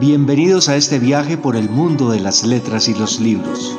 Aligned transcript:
Bienvenidos 0.00 0.68
a 0.68 0.76
este 0.76 1.00
viaje 1.00 1.36
por 1.36 1.56
el 1.56 1.68
mundo 1.68 2.08
de 2.10 2.20
las 2.20 2.44
letras 2.44 2.88
y 2.88 2.94
los 2.94 3.18
libros. 3.18 3.76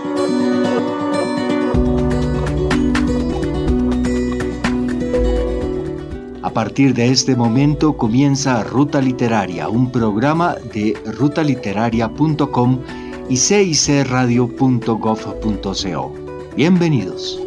A 6.43 6.49
partir 6.49 6.93
de 6.93 7.07
este 7.07 7.37
momento 7.37 7.95
comienza 7.95 8.65
Ruta 8.65 8.99
Literaria, 8.99 9.69
un 9.69 9.93
programa 9.93 10.57
de 10.73 10.97
rutaliteraria.com 11.05 12.79
y 13.29 13.37
cicradio.gov.co. 13.37 16.13
Bienvenidos. 16.57 17.39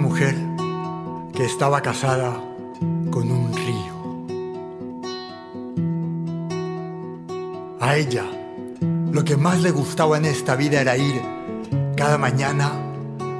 Mujer 0.00 0.34
que 1.34 1.44
estaba 1.44 1.80
casada 1.80 2.32
con 3.10 3.30
un 3.30 3.52
río. 3.52 4.00
A 7.80 7.96
ella 7.96 8.24
lo 9.12 9.24
que 9.24 9.36
más 9.36 9.60
le 9.60 9.70
gustaba 9.70 10.16
en 10.16 10.24
esta 10.24 10.56
vida 10.56 10.80
era 10.80 10.96
ir 10.96 11.20
cada 11.96 12.18
mañana 12.18 12.72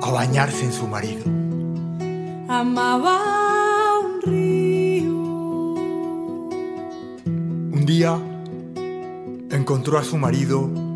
a 0.03 0.11
bañarse 0.11 0.65
en 0.65 0.73
su 0.73 0.87
marido. 0.87 1.25
Amaba 2.49 3.19
un 4.01 4.23
río. 4.23 5.13
Un 7.77 7.85
día 7.87 8.19
encontró 9.51 9.99
a 9.99 10.05
su 10.05 10.17
marido. 10.19 10.90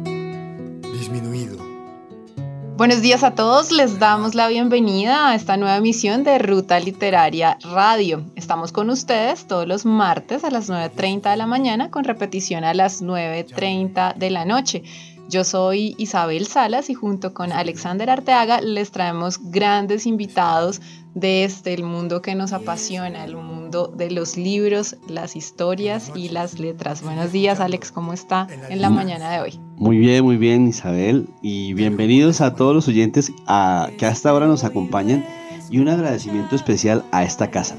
Buenos 2.84 3.00
días 3.00 3.24
a 3.24 3.34
todos, 3.34 3.72
les 3.72 3.98
damos 3.98 4.34
la 4.34 4.46
bienvenida 4.46 5.30
a 5.30 5.34
esta 5.34 5.56
nueva 5.56 5.78
emisión 5.78 6.22
de 6.22 6.38
Ruta 6.38 6.78
Literaria 6.78 7.56
Radio. 7.62 8.27
Estamos 8.36 8.72
con 8.72 8.90
ustedes 8.90 9.46
todos 9.46 9.66
los 9.66 9.86
martes 9.86 10.44
a 10.44 10.50
las 10.50 10.68
9.30 10.68 11.30
de 11.30 11.36
la 11.38 11.46
mañana 11.46 11.90
con 11.90 12.05
repetición 12.05 12.62
a 12.62 12.74
las 12.74 13.02
9.30 13.02 14.16
de 14.16 14.28
la 14.28 14.44
noche. 14.44 14.82
Yo 15.30 15.44
soy 15.44 15.94
Isabel 15.96 16.46
Salas 16.46 16.90
y 16.90 16.94
junto 16.94 17.32
con 17.32 17.52
Alexander 17.52 18.10
Arteaga 18.10 18.60
les 18.60 18.90
traemos 18.90 19.38
grandes 19.50 20.05
invitados 20.05 20.82
de 21.14 21.44
este, 21.44 21.72
el 21.72 21.84
mundo 21.84 22.20
que 22.20 22.34
nos 22.34 22.52
apasiona, 22.52 23.24
el 23.24 23.36
mundo 23.36 23.86
de 23.96 24.10
los 24.10 24.36
libros, 24.36 24.96
las 25.08 25.36
historias 25.36 26.12
y 26.14 26.28
las 26.28 26.58
letras. 26.58 27.00
Buenos 27.00 27.32
días, 27.32 27.60
Alex, 27.60 27.90
¿cómo 27.90 28.12
está 28.12 28.46
en 28.68 28.82
la 28.82 28.90
mañana 28.90 29.30
de 29.30 29.40
hoy? 29.40 29.63
Muy 29.77 29.98
bien, 29.98 30.25
muy 30.25 30.36
bien, 30.36 30.69
Isabel, 30.69 31.28
y 31.42 31.75
bienvenidos 31.75 32.41
a 32.41 32.55
todos 32.55 32.75
los 32.75 32.89
oyentes 32.89 33.33
a, 33.47 33.91
que 33.98 34.06
hasta 34.06 34.30
ahora 34.30 34.47
nos 34.47 34.64
acompañan 34.64 35.25
y 35.70 35.78
un 35.78 35.89
agradecimiento 35.89 36.55
especial 36.55 37.05
a 37.11 37.25
esta 37.25 37.50
casa, 37.50 37.77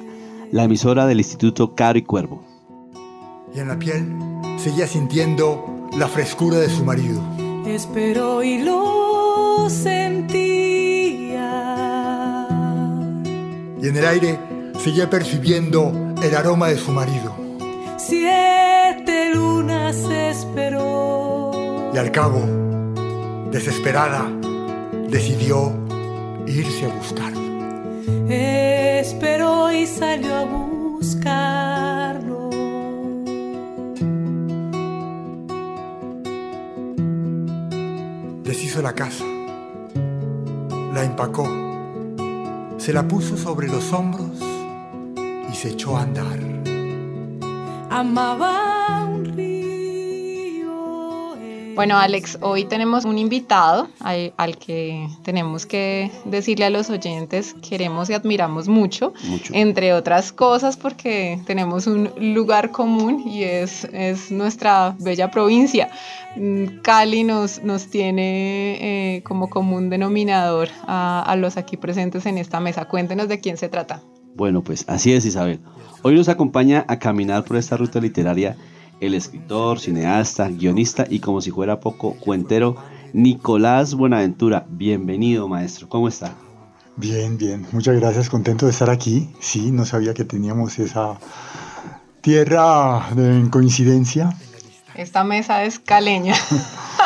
la 0.52 0.66
emisora 0.66 1.06
del 1.08 1.20
Instituto 1.20 1.73
Caro 1.73 1.98
y 1.98 2.04
Cuervo. 2.04 2.44
Y 3.56 3.60
en 3.60 3.70
la 3.70 3.80
piel 3.80 4.14
seguía 4.58 4.88
sintiendo 4.88 5.90
la 5.98 6.08
frescura 6.08 6.58
de 6.58 6.70
su 6.70 6.84
marido. 6.84 7.22
Espero 7.66 8.44
y 8.44 8.62
lo 8.62 9.70
sentía 9.70 10.55
y 13.86 13.88
en 13.88 13.98
el 13.98 14.05
aire 14.05 14.39
seguía 14.80 15.10
percibiendo 15.10 15.92
el 16.23 16.36
aroma 16.36 16.70
de 16.70 16.78
su 16.78 16.92
marido. 16.92 17.36
Siete 17.98 19.34
lunas 19.34 19.95
esperó. 20.10 21.45
Y 21.95 21.98
al 21.98 22.11
cabo, 22.11 22.42
desesperada, 23.52 24.30
decidió 25.08 25.72
irse 26.45 26.83
a 26.83 26.89
buscarlo. 26.89 27.39
Esperó 28.28 29.72
y 29.72 29.88
salió 29.88 30.36
a 30.36 30.44
buscarlo. 30.44 32.50
Deshizo 38.44 38.82
la 38.82 38.92
casa, 38.92 39.23
la 40.94 41.02
empacó 41.02 41.48
se 42.78 42.92
la 42.92 43.08
puso 43.08 43.38
sobre 43.38 43.70
los 43.70 43.94
hombros 43.94 44.38
y 45.50 45.55
se 45.55 45.70
echó 45.70 45.95
a 45.95 46.02
andar. 46.02 46.39
Amaba. 47.89 49.14
Bueno, 51.75 51.97
Alex, 51.97 52.37
hoy 52.41 52.63
tenemos 52.63 53.03
un 53.03 53.17
invitado 53.17 53.89
al, 53.99 54.33
al, 54.37 54.58
que 54.58 55.09
tenemos 55.23 55.65
que 55.65 56.09
decirle 56.23 56.65
a 56.65 56.69
los 56.69 56.89
oyentes 56.89 57.53
queremos 57.67 58.09
y 58.09 58.13
admiramos 58.13 58.69
mucho, 58.69 59.13
mucho. 59.27 59.53
entre 59.53 59.91
otras 59.93 60.31
cosas 60.31 60.77
porque 60.77 61.39
tenemos 61.45 61.86
un 61.86 62.11
lugar 62.33 62.71
común 62.71 63.27
y 63.27 63.43
es, 63.43 63.83
es 63.91 64.31
nuestra 64.31 64.95
bella 64.99 65.30
provincia. 65.31 65.89
Mm, 66.37 66.80
Cali 66.81 67.25
nos, 67.25 67.61
nos 67.61 67.87
tiene 67.87 69.17
eh, 69.17 69.23
como 69.23 69.49
común 69.49 69.89
denominador 69.89 70.69
a, 70.87 71.23
a, 71.23 71.36
los 71.36 71.57
aquí 71.57 71.75
presentes 71.75 72.25
en 72.25 72.37
esta 72.37 72.61
mesa. 72.61 72.86
Cuéntenos 72.86 73.27
de 73.27 73.42
quién 73.42 73.57
se 73.57 73.67
trata. 73.67 74.02
Bueno, 74.36 74.63
pues 74.63 74.86
así 74.87 75.11
es 75.11 75.25
Isabel. 75.25 75.59
Hoy 76.03 76.15
nos 76.15 76.30
acompaña 76.30 76.86
a 76.87 76.99
caminar 76.99 77.43
por 77.43 77.57
esta 77.57 77.75
ruta 77.75 77.99
literaria 77.99 78.55
el 79.00 79.14
escritor, 79.14 79.80
cineasta, 79.80 80.48
guionista 80.50 81.06
y 81.10 81.20
como 81.20 81.42
si 81.42 81.52
fuera 81.52 81.80
poco 81.80 82.14
cuentero 82.16 82.76
Nicolás 83.14 83.94
Buenaventura. 83.95 84.66
Bienvenido 84.70 85.48
maestro, 85.48 85.88
¿cómo 85.89 86.08
está? 86.08 86.33
Bien, 86.98 87.38
bien, 87.38 87.66
muchas 87.72 87.95
gracias, 88.00 88.30
contento 88.30 88.66
de 88.66 88.72
estar 88.72 88.89
aquí. 88.89 89.30
Sí, 89.39 89.72
no 89.72 89.86
sabía 89.86 90.14
que 90.14 90.23
teníamos 90.23 90.80
esa 90.80 91.17
tierra 92.22 93.10
de 93.14 93.50
coincidencia. 93.50 94.36
Esta 94.95 95.23
mesa 95.23 95.64
es 95.66 95.78
caleña. 95.80 96.36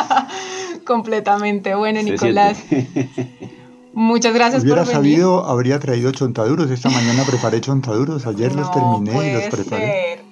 Completamente. 0.86 1.74
Bueno, 1.74 2.02
Nicolás. 2.02 2.58
Muchas 3.92 4.32
gracias 4.32 4.62
Hubiera 4.62 4.84
por 4.84 4.94
venir. 4.94 5.16
sabido, 5.16 5.44
habría 5.44 5.80
traído 5.80 6.12
chontaduros. 6.12 6.70
Esta 6.70 6.90
mañana 6.90 7.24
preparé 7.24 7.60
chontaduros. 7.60 8.26
Ayer 8.26 8.52
no 8.54 8.60
los 8.62 8.70
terminé 8.70 9.30
y 9.30 9.34
los 9.34 9.44
preparé. 9.54 9.86
ser. 9.86 10.24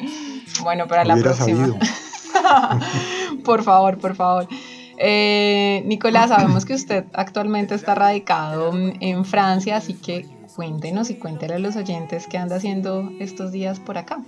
Bueno, 0.68 0.86
para 0.86 1.02
la 1.02 1.16
próxima. 1.16 1.46
sabido. 1.46 1.78
por 3.42 3.62
favor, 3.62 3.96
por 3.96 4.14
favor. 4.14 4.46
Eh, 4.98 5.82
Nicolás, 5.86 6.28
sabemos 6.28 6.66
que 6.66 6.74
usted 6.74 7.06
actualmente 7.14 7.74
está 7.74 7.94
radicado 7.94 8.70
en 8.74 9.24
Francia, 9.24 9.78
así 9.78 9.94
que 9.94 10.26
cuéntenos 10.54 11.08
y 11.08 11.14
cuéntele 11.14 11.54
a 11.54 11.58
los 11.58 11.74
oyentes 11.76 12.26
qué 12.26 12.36
anda 12.36 12.56
haciendo 12.56 13.10
estos 13.18 13.50
días 13.50 13.80
por 13.80 13.96
acá. 13.96 14.22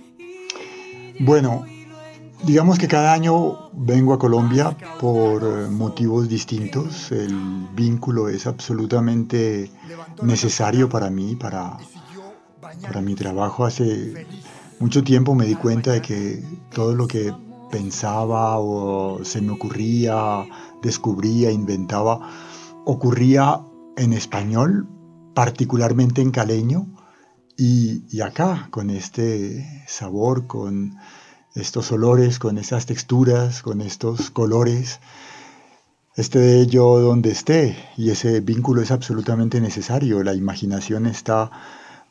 Bueno, 1.19 1.63
digamos 2.41 2.79
que 2.79 2.87
cada 2.87 3.13
año 3.13 3.69
vengo 3.73 4.11
a 4.11 4.17
Colombia 4.17 4.75
por 4.99 5.43
eh, 5.43 5.69
motivos 5.69 6.27
distintos. 6.27 7.11
El 7.11 7.67
vínculo 7.75 8.29
es 8.29 8.47
absolutamente 8.47 9.69
necesario 10.23 10.89
para 10.89 11.11
mí, 11.11 11.35
para, 11.35 11.77
para 12.81 12.99
mi 13.01 13.13
trabajo. 13.13 13.63
Hace 13.63 14.25
mucho 14.81 15.03
tiempo 15.03 15.35
me 15.35 15.45
di 15.45 15.53
cuenta 15.53 15.91
de 15.91 16.01
que 16.01 16.43
todo 16.73 16.95
lo 16.95 17.07
que 17.07 17.31
pensaba 17.69 18.57
o 18.57 19.23
se 19.23 19.39
me 19.39 19.51
ocurría, 19.51 20.43
descubría, 20.81 21.51
inventaba, 21.51 22.19
ocurría 22.83 23.61
en 23.95 24.11
español, 24.13 24.89
particularmente 25.35 26.21
en 26.21 26.31
caleño, 26.31 26.87
y, 27.55 28.03
y 28.09 28.21
acá, 28.21 28.69
con 28.71 28.89
este 28.89 29.85
sabor, 29.87 30.47
con 30.47 30.95
estos 31.53 31.91
olores, 31.91 32.39
con 32.39 32.57
esas 32.57 32.87
texturas, 32.87 33.61
con 33.61 33.81
estos 33.81 34.31
colores, 34.31 34.99
esté 36.15 36.65
yo 36.65 36.99
donde 36.99 37.29
esté, 37.29 37.77
y 37.97 38.09
ese 38.09 38.41
vínculo 38.41 38.81
es 38.81 38.89
absolutamente 38.89 39.61
necesario, 39.61 40.23
la 40.23 40.33
imaginación 40.33 41.05
está 41.05 41.51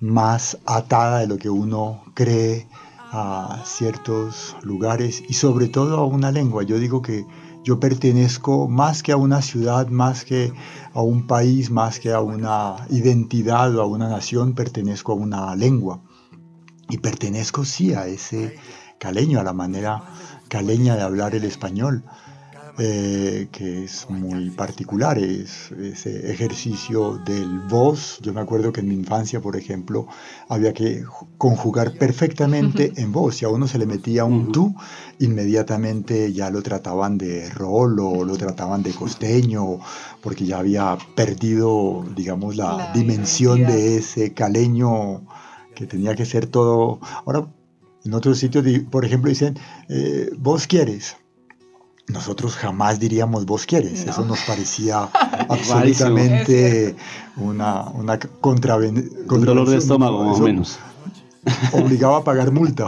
más 0.00 0.58
atada 0.66 1.20
de 1.20 1.26
lo 1.26 1.36
que 1.36 1.50
uno 1.50 2.02
cree 2.14 2.66
a 3.12 3.62
ciertos 3.64 4.56
lugares 4.62 5.22
y 5.28 5.34
sobre 5.34 5.68
todo 5.68 5.98
a 5.98 6.06
una 6.06 6.30
lengua. 6.32 6.62
Yo 6.62 6.78
digo 6.78 7.02
que 7.02 7.26
yo 7.62 7.78
pertenezco 7.78 8.68
más 8.68 9.02
que 9.02 9.12
a 9.12 9.16
una 9.16 9.42
ciudad, 9.42 9.88
más 9.88 10.24
que 10.24 10.52
a 10.94 11.02
un 11.02 11.26
país, 11.26 11.70
más 11.70 12.00
que 12.00 12.12
a 12.12 12.20
una 12.20 12.86
identidad 12.88 13.76
o 13.76 13.82
a 13.82 13.86
una 13.86 14.08
nación, 14.08 14.54
pertenezco 14.54 15.12
a 15.12 15.16
una 15.16 15.54
lengua. 15.56 16.00
Y 16.88 16.98
pertenezco 16.98 17.64
sí 17.64 17.92
a 17.92 18.06
ese 18.06 18.56
caleño, 18.98 19.40
a 19.40 19.44
la 19.44 19.52
manera 19.52 20.02
caleña 20.48 20.96
de 20.96 21.02
hablar 21.02 21.34
el 21.34 21.44
español. 21.44 22.04
Eh, 22.82 23.48
que 23.52 23.84
es 23.84 24.08
muy 24.08 24.48
particular, 24.48 25.18
es 25.18 25.70
ese 25.72 26.32
ejercicio 26.32 27.18
del 27.18 27.58
voz. 27.68 28.18
Yo 28.22 28.32
me 28.32 28.40
acuerdo 28.40 28.72
que 28.72 28.80
en 28.80 28.88
mi 28.88 28.94
infancia, 28.94 29.38
por 29.42 29.54
ejemplo, 29.54 30.06
había 30.48 30.72
que 30.72 31.04
conjugar 31.36 31.98
perfectamente 31.98 32.94
en 32.96 33.12
voz. 33.12 33.36
Si 33.36 33.44
a 33.44 33.50
uno 33.50 33.68
se 33.68 33.76
le 33.76 33.84
metía 33.84 34.24
un 34.24 34.50
tú, 34.50 34.74
inmediatamente 35.18 36.32
ya 36.32 36.48
lo 36.48 36.62
trataban 36.62 37.18
de 37.18 37.50
rol 37.50 38.00
o 38.00 38.24
lo 38.24 38.38
trataban 38.38 38.82
de 38.82 38.92
costeño, 38.92 39.80
porque 40.22 40.46
ya 40.46 40.60
había 40.60 40.96
perdido, 41.14 42.02
digamos, 42.16 42.56
la, 42.56 42.92
dimensión 42.94 43.66
de 43.66 43.98
ese 43.98 44.32
caleño 44.32 45.26
que 45.74 45.86
tenía 45.86 46.14
que 46.14 46.24
ser 46.24 46.46
todo. 46.46 46.98
Ahora, 47.26 47.46
en 48.06 48.14
otros 48.14 48.38
sitios, 48.38 48.64
por 48.90 49.04
ejemplo, 49.04 49.28
dicen, 49.28 49.58
eh, 49.90 50.30
vos 50.38 50.66
quieres 50.66 51.19
nosotros 52.12 52.56
jamás 52.56 52.98
diríamos 52.98 53.46
vos 53.46 53.66
quieres. 53.66 54.06
Eso 54.06 54.24
nos 54.24 54.40
parecía 54.40 55.08
absolutamente 55.48 56.96
una, 57.36 57.82
una 57.90 58.18
contra, 58.18 58.76
Un 58.76 59.26
dolor 59.26 59.68
de 59.68 59.78
estómago, 59.78 60.24
más 60.24 60.40
o 60.40 60.42
menos. 60.42 60.78
Obligaba 61.72 62.18
a 62.18 62.24
pagar 62.24 62.52
multa. 62.52 62.86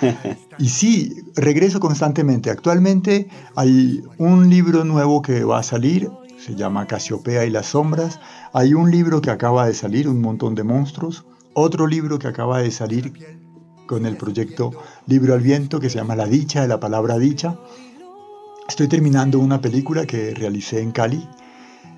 Y 0.56 0.68
sí, 0.68 1.16
regreso 1.34 1.80
constantemente. 1.80 2.48
Actualmente 2.48 3.28
hay 3.56 4.04
un 4.18 4.48
libro 4.48 4.84
nuevo 4.84 5.20
que 5.20 5.42
va 5.42 5.58
a 5.58 5.62
salir, 5.64 6.08
se 6.38 6.54
llama 6.54 6.86
Casiopea 6.86 7.44
y 7.44 7.50
las 7.50 7.66
sombras. 7.66 8.20
Hay 8.52 8.72
un 8.72 8.88
libro 8.92 9.20
que 9.20 9.30
acaba 9.30 9.66
de 9.66 9.74
salir, 9.74 10.08
Un 10.08 10.20
montón 10.20 10.54
de 10.54 10.62
monstruos. 10.62 11.24
Otro 11.54 11.88
libro 11.88 12.20
que 12.20 12.28
acaba 12.28 12.60
de 12.60 12.70
salir 12.70 13.12
con 13.86 14.06
el 14.06 14.16
proyecto 14.16 14.70
Libro 15.06 15.34
al 15.34 15.40
Viento, 15.40 15.80
que 15.80 15.90
se 15.90 15.98
llama 15.98 16.16
La 16.16 16.26
Dicha 16.26 16.62
de 16.62 16.68
la 16.68 16.80
Palabra 16.80 17.18
Dicha. 17.18 17.58
Estoy 18.68 18.88
terminando 18.88 19.38
una 19.38 19.60
película 19.60 20.06
que 20.06 20.32
realicé 20.34 20.80
en 20.80 20.90
Cali, 20.90 21.28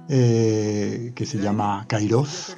eh, 0.09 1.13
que 1.15 1.25
se 1.25 1.39
llama 1.39 1.85
Kairos. 1.87 2.57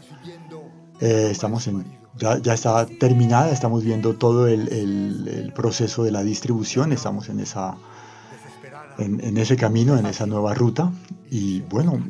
Eh, 1.00 1.28
estamos 1.30 1.66
en, 1.66 1.84
ya, 2.16 2.38
ya, 2.38 2.54
está 2.54 2.86
terminada, 2.86 3.50
estamos 3.50 3.84
viendo 3.84 4.16
todo 4.16 4.48
el, 4.48 4.68
el, 4.68 5.52
proceso 5.54 6.04
de 6.04 6.10
la 6.10 6.22
distribución, 6.22 6.92
estamos 6.92 7.28
en, 7.28 7.40
esa, 7.40 7.76
en, 8.98 9.22
en, 9.22 9.36
ese 9.36 9.56
camino, 9.56 9.96
en 9.98 10.06
esa 10.06 10.26
nueva 10.26 10.54
ruta 10.54 10.90
y 11.30 11.60
bueno, 11.60 12.02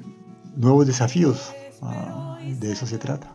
nuevos 0.57 0.87
desafíos, 0.87 1.53
uh, 1.83 2.39
de 2.61 2.73
eso 2.73 2.87
se 2.87 2.99
trata. 2.99 3.35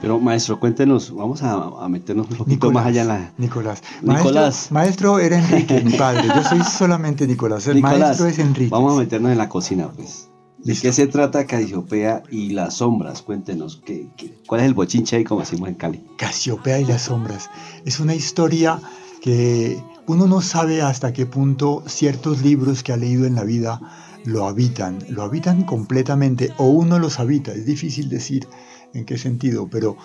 Pero 0.00 0.20
maestro, 0.20 0.58
cuéntenos, 0.58 1.14
vamos 1.14 1.42
a, 1.42 1.88
meternos 1.88 2.30
un 2.30 2.36
poquito 2.36 2.70
más 2.70 2.86
allá 2.86 3.02
en 3.02 3.08
la... 3.08 3.32
Nicolás. 3.38 3.82
Nicolás. 4.02 4.68
Maestro, 4.70 5.18
era 5.18 5.38
Enrique, 5.38 5.80
mi 5.82 5.92
padre. 5.92 6.28
Yo 6.28 6.42
soy 6.42 6.62
solamente 6.62 7.26
Nicolás. 7.26 7.66
El 7.66 7.80
maestro 7.80 8.26
es 8.26 8.38
Enrique. 8.38 8.70
Vamos 8.70 8.94
a 8.94 9.00
meternos 9.00 9.32
en 9.32 9.38
la 9.38 9.48
cocina, 9.48 9.90
pues. 9.94 10.28
¿De 10.58 10.74
qué 10.74 10.92
se 10.92 11.06
trata 11.06 11.46
Casiopea 11.46 12.24
y 12.30 12.50
las 12.50 12.78
sombras? 12.78 13.22
Cuéntenos, 13.22 13.82
¿qué, 13.84 14.08
cuál 14.46 14.62
es 14.62 14.66
el 14.66 14.74
bochinche 14.74 15.16
ahí, 15.16 15.24
como 15.24 15.40
decimos 15.40 15.68
en 15.68 15.76
Cali? 15.76 16.04
Casiopea 16.18 16.80
y 16.80 16.84
las 16.84 17.02
sombras. 17.02 17.50
Es 17.84 18.00
una 18.00 18.14
historia 18.14 18.80
que 19.20 19.80
uno 20.06 20.26
no 20.26 20.40
sabe 20.40 20.82
hasta 20.82 21.12
qué 21.12 21.26
punto 21.26 21.84
ciertos 21.86 22.42
libros 22.42 22.82
que 22.82 22.92
ha 22.92 22.96
leído 22.96 23.26
en 23.26 23.36
la 23.36 23.44
vida 23.44 23.80
lo 24.24 24.46
habitan. 24.46 24.98
Lo 25.08 25.22
habitan 25.22 25.62
completamente 25.62 26.52
o 26.58 26.66
uno 26.66 26.98
los 26.98 27.20
habita. 27.20 27.52
Es 27.52 27.64
difícil 27.64 28.08
decir 28.08 28.48
en 28.96 29.04
qué 29.04 29.18
sentido, 29.18 29.68
pero 29.70 29.96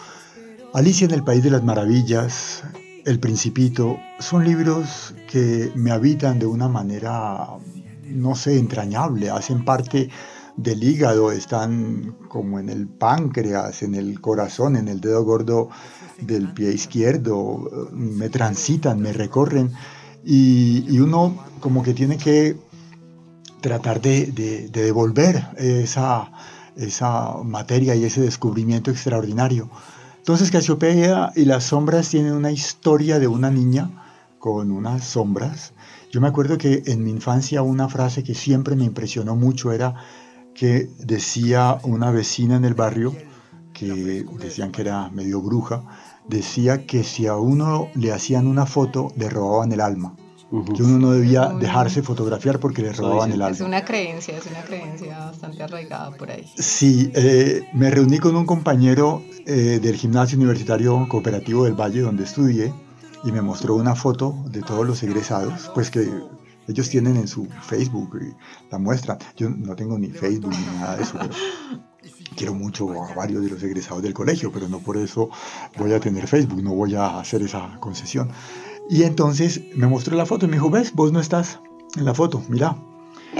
Alicia 0.74 1.06
en 1.06 1.12
el 1.12 1.24
País 1.24 1.44
de 1.44 1.52
las 1.52 1.64
Maravillas, 1.64 2.64
El 3.06 3.20
Principito, 3.20 3.98
son 4.20 4.46
libros 4.46 5.14
que 5.30 5.72
me 5.76 5.92
habitan 5.92 6.40
de 6.40 6.46
una 6.46 6.68
manera, 6.68 7.48
no 8.06 8.36
sé, 8.36 8.58
entrañable, 8.58 9.30
hacen 9.30 9.66
parte 9.66 10.10
del 10.58 10.84
hígado, 10.84 11.32
están 11.32 12.16
como 12.28 12.60
en 12.60 12.70
el 12.70 12.88
páncreas, 12.88 13.84
en 13.84 13.96
el 13.96 14.22
corazón, 14.22 14.76
en 14.76 14.88
el 14.88 15.02
dedo 15.02 15.24
gordo 15.24 15.70
del 16.22 16.54
pie 16.54 16.72
izquierdo, 16.72 17.90
me 17.92 18.30
transitan, 18.30 19.00
me 19.00 19.14
recorren. 19.14 19.72
Y, 20.24 21.00
uno 21.00 21.36
como 21.60 21.82
que 21.82 21.94
tiene 21.94 22.18
que 22.18 22.56
tratar 23.62 24.02
de 24.02 24.70
devolver 24.72 25.48
esa 25.58 26.32
esa 26.76 27.38
materia 27.44 27.96
y 27.96 28.04
ese 28.04 28.22
descubrimiento 28.22 28.92
extraordinario. 28.92 29.70
Entonces 30.18 30.52
Casiopeia 30.52 31.32
y 31.36 31.46
las 31.46 31.66
sombras 31.66 32.10
tienen 32.10 32.34
una 32.34 32.52
historia 32.52 33.20
de 33.20 33.28
una 33.28 33.50
niña 33.50 33.90
con 34.40 34.72
unas 34.72 35.04
sombras. 35.04 35.74
Yo 36.12 36.22
me 36.22 36.28
acuerdo 36.28 36.58
que 36.58 36.84
en 36.86 37.04
mi 37.04 37.12
infancia 37.12 37.62
una 37.62 37.90
frase 37.90 38.24
que 38.24 38.36
siempre 38.36 38.76
me 38.76 38.86
impresionó 38.86 39.36
mucho 39.36 39.72
era 39.72 39.96
que 40.54 40.90
decía 41.00 41.80
una 41.84 42.12
vecina 42.12 42.56
en 42.56 42.66
el 42.66 42.74
barrio, 42.74 43.16
que 43.74 44.26
decían 44.40 44.72
que 44.72 44.82
era 44.82 45.10
medio 45.10 45.42
bruja, 45.42 45.84
decía 46.28 46.86
que 46.86 47.04
si 47.04 47.28
a 47.28 47.36
uno 47.36 47.90
le 47.96 48.12
hacían 48.12 48.48
una 48.48 48.66
foto 48.66 49.12
le 49.16 49.30
robaban 49.30 49.72
el 49.72 49.82
alma 49.82 50.16
que 50.52 50.84
uno 50.84 51.00
no 51.00 51.12
debía 51.12 51.48
dejarse 51.48 52.04
fotografiar 52.04 52.60
porque 52.60 52.82
le 52.82 52.92
robaban 52.92 53.32
el 53.32 53.42
alma. 53.42 53.56
Es 53.56 53.62
una 53.62 53.86
creencia, 53.86 54.38
es 54.38 54.46
una 54.48 54.62
creencia 54.64 55.18
bastante 55.18 55.64
arraigada 55.64 56.12
por 56.12 56.30
ahí. 56.30 56.46
Sí, 56.58 57.10
eh, 57.16 57.62
me 57.74 57.90
reuní 57.90 58.20
con 58.20 58.36
un 58.36 58.46
compañero 58.46 59.24
eh, 59.46 59.80
del 59.82 59.96
gimnasio 59.96 60.38
universitario 60.38 61.08
cooperativo 61.08 61.64
del 61.64 61.74
Valle 61.74 62.02
donde 62.02 62.26
estudié 62.26 62.74
y 63.24 63.32
me 63.32 63.42
mostró 63.42 63.76
una 63.76 63.96
foto 63.96 64.36
de 64.48 64.62
todos 64.62 64.86
los 64.86 65.02
egresados, 65.04 65.72
pues 65.74 65.90
que 65.90 66.10
ellos 66.68 66.90
tienen 66.90 67.16
en 67.16 67.28
su 67.28 67.48
Facebook 67.62 68.20
y 68.22 68.34
la 68.72 68.78
muestran. 68.78 69.20
Yo 69.38 69.50
no 69.50 69.76
tengo 69.76 69.98
ni 69.98 70.10
Facebook 70.10 70.52
ni 70.52 70.80
nada 70.80 70.98
de 70.98 71.04
eso, 71.04 71.18
pero 71.18 71.34
quiero 72.36 72.54
mucho 72.54 72.92
a 73.04 73.14
varios 73.14 73.42
de 73.44 73.52
los 73.52 73.64
egresados 73.64 74.04
del 74.04 74.14
colegio, 74.14 74.52
pero 74.52 74.68
no 74.68 74.80
por 74.80 74.98
eso 74.98 75.30
voy 75.78 75.94
a 75.94 76.00
tener 76.00 76.28
Facebook, 76.28 76.62
no 76.62 76.74
voy 76.74 76.96
a 76.96 77.20
hacer 77.20 77.42
esa 77.42 77.78
concesión. 77.80 78.30
Y 78.92 79.04
entonces 79.04 79.62
me 79.74 79.88
mostró 79.88 80.18
la 80.18 80.26
foto 80.26 80.46
y 80.46 80.50
me 80.50 80.56
dijo, 80.56 80.70
ves, 80.70 80.92
vos 80.94 81.14
no 81.14 81.22
estás 81.22 81.62
en 81.96 82.04
la 82.04 82.14
foto, 82.14 82.44
mira. 82.50 82.76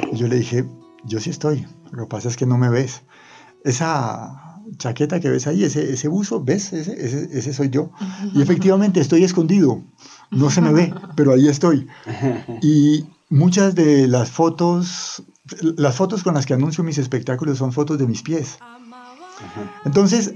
Y 0.10 0.16
yo 0.16 0.30
le 0.30 0.38
dije, 0.38 0.64
yo 1.04 1.20
sí 1.20 1.30
estoy, 1.30 1.68
lo 1.92 2.04
que 2.04 2.10
pasa 2.10 2.30
es 2.30 2.38
que 2.38 2.46
no 2.46 2.58
me 2.58 2.70
ves. 2.70 3.02
Esa 3.66 4.62
chaqueta 4.78 5.20
que 5.20 5.30
ves 5.30 5.48
ahí, 5.48 5.66
ese, 5.66 5.92
ese 5.92 6.08
buzo, 6.08 6.42
¿ves? 6.42 6.72
Ese, 6.72 6.94
ese, 6.94 7.38
ese 7.38 7.54
soy 7.54 7.70
yo. 7.70 7.92
Y 8.34 8.42
efectivamente 8.42 9.02
estoy 9.02 9.26
escondido, 9.26 9.84
no 10.30 10.50
se 10.50 10.62
me 10.62 10.72
ve, 10.72 10.94
pero 11.18 11.34
ahí 11.34 11.50
estoy. 11.50 11.86
Y 12.62 13.04
muchas 13.30 13.76
de 13.76 14.08
las 14.08 14.32
fotos, 14.32 15.22
las 15.76 15.98
fotos 15.98 16.24
con 16.24 16.34
las 16.34 16.46
que 16.46 16.54
anuncio 16.54 16.82
mis 16.82 16.98
espectáculos 16.98 17.58
son 17.58 17.74
fotos 17.74 18.00
de 18.00 18.08
mis 18.08 18.22
pies. 18.22 18.58
Entonces, 19.84 20.34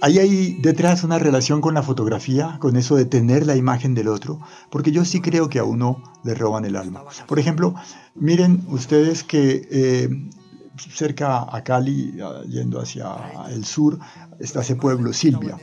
Ahí 0.00 0.18
hay 0.18 0.52
detrás 0.60 1.02
una 1.02 1.18
relación 1.18 1.60
con 1.60 1.74
la 1.74 1.82
fotografía, 1.82 2.58
con 2.60 2.76
eso 2.76 2.94
de 2.94 3.04
tener 3.04 3.46
la 3.46 3.56
imagen 3.56 3.94
del 3.94 4.08
otro, 4.08 4.40
porque 4.70 4.92
yo 4.92 5.04
sí 5.04 5.20
creo 5.20 5.48
que 5.48 5.58
a 5.58 5.64
uno 5.64 6.02
le 6.22 6.34
roban 6.34 6.64
el 6.64 6.76
alma. 6.76 7.04
Por 7.26 7.38
ejemplo, 7.38 7.74
miren 8.14 8.64
ustedes 8.68 9.24
que 9.24 9.66
eh, 9.70 10.08
cerca 10.76 11.46
a 11.50 11.64
Cali, 11.64 12.14
yendo 12.48 12.80
hacia 12.80 13.16
el 13.50 13.64
sur, 13.64 13.98
está 14.38 14.60
ese 14.60 14.76
pueblo 14.76 15.12
Silvia, 15.12 15.58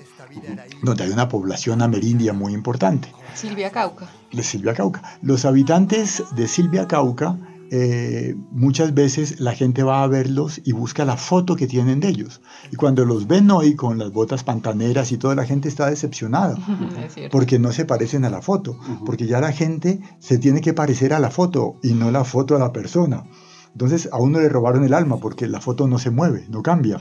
donde 0.83 1.03
hay 1.05 1.11
una 1.11 1.29
población 1.29 1.81
amerindia 1.81 2.33
muy 2.33 2.53
importante. 2.53 3.13
Silvia 3.33 3.71
Cauca. 3.71 4.09
De 4.33 4.43
Silvia 4.43 4.73
Cauca. 4.73 5.01
Los 5.21 5.45
habitantes 5.45 6.23
de 6.35 6.47
Silvia 6.47 6.87
Cauca 6.87 7.37
eh, 7.71 8.35
muchas 8.51 8.93
veces 8.93 9.39
la 9.39 9.53
gente 9.53 9.83
va 9.83 10.03
a 10.03 10.07
verlos 10.07 10.61
y 10.63 10.71
busca 10.71 11.05
la 11.05 11.17
foto 11.17 11.55
que 11.55 11.67
tienen 11.67 11.99
de 11.99 12.09
ellos. 12.09 12.41
Y 12.71 12.75
cuando 12.75 13.05
los 13.05 13.27
ven 13.27 13.49
hoy 13.51 13.75
con 13.75 13.97
las 13.97 14.11
botas 14.11 14.43
pantaneras 14.43 15.11
y 15.11 15.17
toda 15.17 15.35
la 15.35 15.45
gente 15.45 15.67
está 15.67 15.89
decepcionada 15.89 16.57
porque 17.31 17.59
no 17.59 17.71
se 17.71 17.85
parecen 17.85 18.25
a 18.25 18.29
la 18.29 18.41
foto, 18.41 18.77
porque 19.05 19.27
ya 19.27 19.41
la 19.41 19.51
gente 19.51 19.99
se 20.19 20.37
tiene 20.37 20.61
que 20.61 20.73
parecer 20.73 21.13
a 21.13 21.19
la 21.19 21.31
foto 21.31 21.79
y 21.81 21.93
no 21.93 22.11
la 22.11 22.23
foto 22.23 22.55
a 22.55 22.59
la 22.59 22.71
persona. 22.71 23.25
Entonces 23.71 24.09
a 24.11 24.17
uno 24.17 24.39
le 24.39 24.49
robaron 24.49 24.83
el 24.83 24.93
alma 24.93 25.17
porque 25.17 25.47
la 25.47 25.59
foto 25.59 25.87
no 25.87 25.99
se 25.99 26.11
mueve, 26.11 26.45
no 26.49 26.61
cambia. 26.61 26.99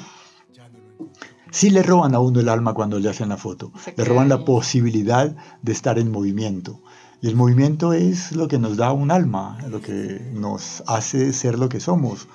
Sí 1.50 1.70
le 1.70 1.84
roban 1.84 2.16
a 2.16 2.18
uno 2.18 2.40
el 2.40 2.48
alma 2.48 2.74
cuando 2.74 2.98
le 2.98 3.08
hacen 3.08 3.28
la 3.28 3.36
foto, 3.36 3.70
le 3.96 4.04
roban 4.04 4.28
la 4.28 4.44
posibilidad 4.44 5.36
de 5.62 5.72
estar 5.72 6.00
en 6.00 6.10
movimiento. 6.10 6.80
Y 7.24 7.28
el 7.28 7.36
movimiento 7.36 7.94
es 7.94 8.32
lo 8.32 8.48
que 8.48 8.58
nos 8.58 8.76
da 8.76 8.92
un 8.92 9.10
alma, 9.10 9.56
lo 9.70 9.80
que 9.80 10.20
nos 10.34 10.82
hace 10.86 11.32
ser 11.32 11.58
lo 11.58 11.70
que 11.70 11.80
somos, 11.80 12.28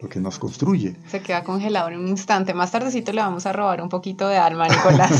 lo 0.00 0.08
que 0.08 0.18
nos 0.18 0.40
construye. 0.40 0.96
Se 1.06 1.20
queda 1.20 1.44
congelado 1.44 1.90
en 1.90 2.00
un 2.00 2.08
instante. 2.08 2.52
Más 2.52 2.72
tardecito 2.72 3.12
le 3.12 3.20
vamos 3.20 3.46
a 3.46 3.52
robar 3.52 3.80
un 3.80 3.88
poquito 3.88 4.26
de 4.26 4.38
alma, 4.38 4.66
Nicolás. 4.66 5.12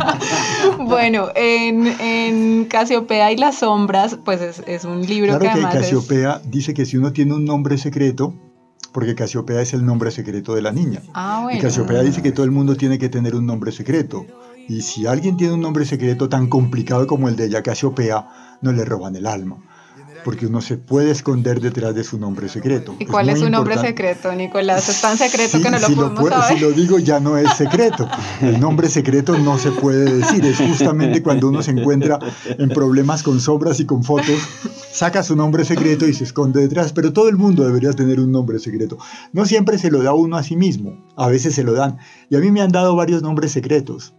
bueno, 0.80 1.30
en, 1.34 1.86
en, 1.98 2.66
Casiopea 2.66 3.32
y 3.32 3.38
las 3.38 3.60
sombras, 3.60 4.18
pues 4.22 4.42
es, 4.42 4.62
es 4.66 4.84
un 4.84 5.00
libro 5.00 5.38
claro 5.38 5.58
que, 5.58 5.66
que 5.68 5.80
Casiopea 5.80 6.42
dice 6.44 6.74
que 6.74 6.84
si 6.84 6.98
uno 6.98 7.14
tiene 7.14 7.32
un 7.32 7.46
nombre 7.46 7.78
secreto, 7.78 8.34
porque 8.92 9.14
Casiopea 9.14 9.62
es 9.62 9.72
el 9.72 9.86
nombre 9.86 10.10
secreto 10.10 10.54
de 10.54 10.60
la 10.60 10.72
niña. 10.72 11.00
Ah, 11.14 11.40
bueno. 11.44 11.58
Y 11.58 11.62
Casiopea 11.62 12.02
dice 12.02 12.22
que 12.22 12.32
todo 12.32 12.44
el 12.44 12.52
mundo 12.52 12.76
tiene 12.76 12.98
que 12.98 13.08
tener 13.08 13.34
un 13.34 13.46
nombre 13.46 13.72
secreto. 13.72 14.26
Y 14.68 14.82
si 14.82 15.06
alguien 15.06 15.36
tiene 15.36 15.54
un 15.54 15.60
nombre 15.60 15.84
secreto 15.84 16.28
tan 16.28 16.48
complicado 16.48 17.06
como 17.06 17.28
el 17.28 17.36
de 17.36 17.46
ella, 17.46 17.62
Casiopea, 17.62 18.58
no 18.62 18.72
le 18.72 18.84
roban 18.84 19.16
el 19.16 19.26
alma. 19.26 19.58
porque 20.24 20.46
uno 20.46 20.60
se 20.60 20.76
puede 20.76 21.10
esconder 21.10 21.60
detrás 21.60 21.94
de 21.94 22.04
su 22.04 22.18
nombre 22.18 22.48
secreto. 22.48 22.94
¿Y 22.98 23.06
cuál 23.06 23.28
es, 23.28 23.40
su 23.40 23.50
nombre 23.50 23.76
secreto, 23.78 24.32
Nicolás? 24.34 24.88
Es 24.88 25.00
tan 25.00 25.16
secreto 25.18 25.60
que 25.60 25.70
no 25.70 25.78
lo 25.78 25.86
si 25.86 25.94
podemos 25.94 26.28
saber. 26.28 26.58
Si 26.58 26.64
lo 26.64 26.70
digo 26.72 26.98
ya 26.98 27.20
no 27.20 27.36
es 27.36 27.52
secreto. 27.54 28.08
El 28.40 28.60
nombre 28.60 28.88
secreto 28.88 29.36
no 29.38 29.58
se 29.58 29.72
puede 29.72 30.18
decir. 30.18 30.44
Es 30.44 30.58
justamente 30.58 31.22
cuando 31.22 31.48
uno 31.48 31.62
se 31.62 31.72
encuentra 31.72 32.18
en 32.46 32.68
problemas 32.68 33.22
con 33.22 33.40
sombras 33.40 33.80
y 33.80 33.86
con 33.86 34.04
fotos, 34.04 34.38
saca 34.92 35.22
su 35.22 35.36
nombre 35.36 35.64
secreto 35.64 36.06
y 36.06 36.14
se 36.14 36.24
esconde 36.24 36.60
detrás. 36.60 36.92
Pero 36.92 37.12
todo 37.12 37.28
el 37.28 37.36
mundo 37.36 37.64
debería 37.64 37.92
tener 37.92 38.20
un 38.20 38.30
nombre 38.32 38.58
secreto. 38.58 38.98
No 39.32 39.44
siempre 39.46 39.78
se 39.78 39.90
lo 39.90 40.02
da 40.02 40.14
uno 40.14 40.36
a 40.36 40.42
sí 40.42 40.56
mismo. 40.56 41.04
A 41.16 41.28
veces 41.28 41.54
se 41.54 41.64
lo 41.64 41.72
dan. 41.72 41.98
Y 42.30 42.36
a 42.36 42.38
mí 42.38 42.50
me 42.50 42.60
han 42.62 42.70
dado 42.72 42.94
varios 42.94 43.22
nombres 43.22 43.52
secretos. 43.52 44.14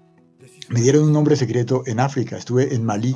Me 0.73 0.81
dieron 0.81 1.03
un 1.03 1.13
nombre 1.13 1.35
secreto 1.35 1.83
en 1.85 1.99
África. 1.99 2.35
Estuve 2.35 2.73
en 2.73 2.83
Malí 2.83 3.15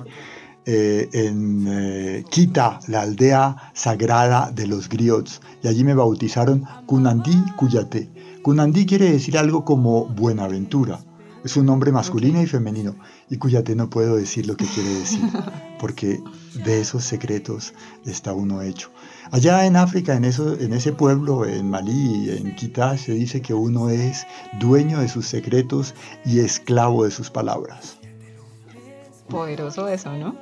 eh, 0.68 1.10
en 1.12 1.66
eh, 1.68 2.24
Quita, 2.30 2.80
la 2.88 3.02
aldea 3.02 3.72
sagrada 3.74 4.52
de 4.52 4.68
los 4.68 4.88
griots, 4.88 5.42
y 5.64 5.68
allí 5.68 5.84
me 5.84 5.96
bautizaron 5.96 6.66
Kunandí 6.86 7.36
Cuyate. 7.56 8.12
Kunandí 8.44 8.86
quiere 8.86 9.12
decir 9.12 9.40
algo 9.40 9.66
como 9.66 10.06
Buenaventura. 10.06 11.00
Es 11.44 11.58
un 11.58 11.66
nombre 11.66 11.92
masculino 11.92 12.40
y 12.44 12.46
femenino. 12.46 12.96
Y 13.28 13.38
Cuyate 13.38 13.76
no 13.76 13.90
puedo 13.90 14.18
decir 14.18 14.46
lo 14.46 14.56
que 14.56 14.66
quiere 14.66 14.94
decir, 14.94 15.24
porque 15.80 16.20
de 16.64 16.80
esos 16.80 17.06
secretos 17.06 17.74
está 18.06 18.34
uno 18.34 18.62
hecho. 18.62 18.92
Allá 19.32 19.66
en 19.66 19.76
África, 19.76 20.16
en, 20.16 20.26
eso, 20.26 20.54
en 20.60 20.74
ese 20.74 20.94
pueblo, 20.94 21.46
en 21.46 21.70
Malí, 21.70 22.30
en 22.30 22.56
Quita, 22.56 22.98
se 22.98 23.14
dice 23.14 23.42
que 23.42 23.54
uno 23.54 23.90
es 23.90 24.26
dueño 24.60 25.00
de 25.00 25.10
sus 25.10 25.28
secretos 25.28 25.94
y 26.26 26.40
esclavo 26.40 27.04
de 27.04 27.12
sus 27.12 27.30
palabras. 27.30 27.98
Poderoso 29.30 29.88
eso, 29.88 30.14
¿no? 30.14 30.36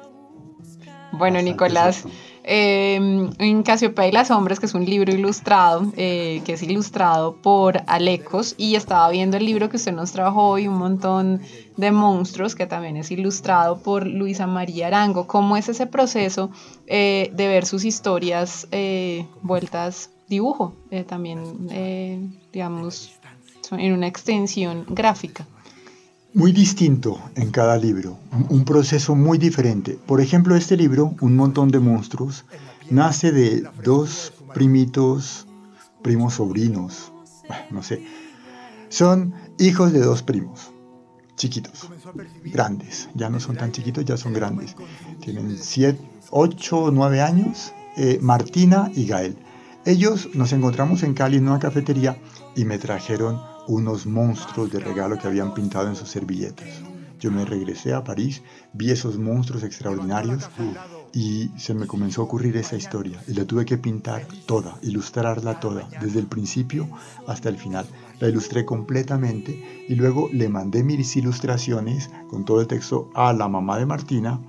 Bueno, 1.13 1.41
Nicolás, 1.41 2.03
eh, 2.47 2.95
en 3.39 3.63
Casiopea 3.63 4.07
y 4.07 4.11
las 4.11 4.27
Sombras, 4.27 4.59
que 4.59 4.67
es 4.67 4.73
un 4.73 4.85
libro 4.85 5.11
ilustrado, 5.11 5.91
eh, 5.97 6.41
que 6.45 6.53
es 6.53 6.63
ilustrado 6.63 7.35
por 7.41 7.81
Alecos, 7.87 8.53
y 8.57 8.75
estaba 8.75 9.09
viendo 9.09 9.37
el 9.37 9.45
libro 9.45 9.69
que 9.69 9.77
usted 9.77 9.91
nos 9.91 10.11
trajo 10.11 10.49
hoy, 10.49 10.67
un 10.67 10.77
montón 10.77 11.41
de 11.75 11.91
monstruos, 11.91 12.53
que 12.53 12.67
también 12.67 12.97
es 12.97 13.09
ilustrado 13.09 13.79
por 13.79 14.05
Luisa 14.05 14.45
María 14.45 14.87
Arango. 14.87 15.27
¿Cómo 15.27 15.57
es 15.57 15.69
ese 15.69 15.87
proceso 15.87 16.51
eh, 16.85 17.31
de 17.33 17.47
ver 17.47 17.65
sus 17.65 17.83
historias 17.83 18.67
eh, 18.71 19.25
vueltas 19.41 20.11
dibujo? 20.27 20.73
también, 21.07 21.67
digamos, 22.53 23.11
en 23.71 23.93
una 23.93 24.07
extensión 24.07 24.85
gráfica 24.87 25.45
muy 26.35 26.51
distinto 26.51 27.17
en 27.35 27.49
cada 27.49 27.77
libro, 27.77 28.19
un 28.49 28.65
proceso 28.65 29.15
muy 29.15 29.37
diferente. 29.37 29.97
Por 30.05 30.19
ejemplo, 30.19 30.57
este 30.57 30.75
libro, 30.75 31.15
Un 31.21 31.37
montón 31.37 31.69
de 31.69 31.79
monstruos, 31.79 32.43
nace 32.89 33.31
de 33.31 33.63
dos 33.85 34.33
primitos, 34.53 35.47
primos 36.03 36.35
sobrinos, 36.35 37.13
no 37.71 37.81
sé. 37.81 38.05
Son 38.89 39.33
hijos 39.57 39.93
de 39.93 40.01
dos 40.01 40.23
primos, 40.23 40.71
chiquitos, 41.37 41.89
grandes. 42.43 43.07
Ya 43.15 43.29
no 43.29 43.39
son 43.39 43.55
tan 43.55 43.71
chiquitos, 43.71 44.03
ya 44.03 44.17
son 44.17 44.33
grandes. 44.33 44.75
Tienen 45.21 45.57
siete, 45.57 46.01
ocho 46.31 46.79
o 46.79 46.91
nueve 46.91 47.21
años, 47.21 47.71
eh, 47.95 48.19
Martina 48.21 48.91
y 48.93 49.07
Gael. 49.07 49.37
Ellos 49.85 50.29
nos 50.33 50.51
encontramos 50.51 51.01
en 51.03 51.13
Cali 51.13 51.37
en 51.37 51.47
una 51.47 51.59
cafetería 51.59 52.17
y 52.57 52.65
me 52.65 52.77
trajeron 52.77 53.54
unos 53.67 54.05
monstruos 54.05 54.71
de 54.71 54.79
regalo 54.79 55.17
que 55.17 55.27
habían 55.27 55.53
pintado 55.53 55.87
en 55.87 55.95
sus 55.95 56.09
servilletas. 56.09 56.67
Yo 57.19 57.31
me 57.31 57.45
regresé 57.45 57.93
a 57.93 58.03
París, 58.03 58.41
vi 58.73 58.91
esos 58.91 59.17
monstruos 59.17 59.63
extraordinarios 59.63 60.49
y 61.13 61.49
se 61.57 61.73
me 61.73 61.87
comenzó 61.87 62.21
a 62.21 62.25
ocurrir 62.25 62.57
esa 62.57 62.75
historia 62.75 63.23
y 63.27 63.33
la 63.33 63.45
tuve 63.45 63.65
que 63.65 63.77
pintar 63.77 64.27
toda, 64.45 64.77
ilustrarla 64.81 65.59
toda, 65.59 65.87
desde 66.01 66.19
el 66.19 66.27
principio 66.27 66.89
hasta 67.25 67.49
el 67.49 67.57
final. 67.57 67.87
La 68.19 68.27
ilustré 68.27 68.65
completamente 68.65 69.85
y 69.87 69.95
luego 69.95 70.29
le 70.31 70.49
mandé 70.49 70.83
mis 70.83 71.15
ilustraciones 71.15 72.09
con 72.29 72.43
todo 72.43 72.59
el 72.61 72.67
texto 72.67 73.09
a 73.15 73.31
la 73.33 73.47
mamá 73.47 73.79
de 73.79 73.85
Martina, 73.85 74.41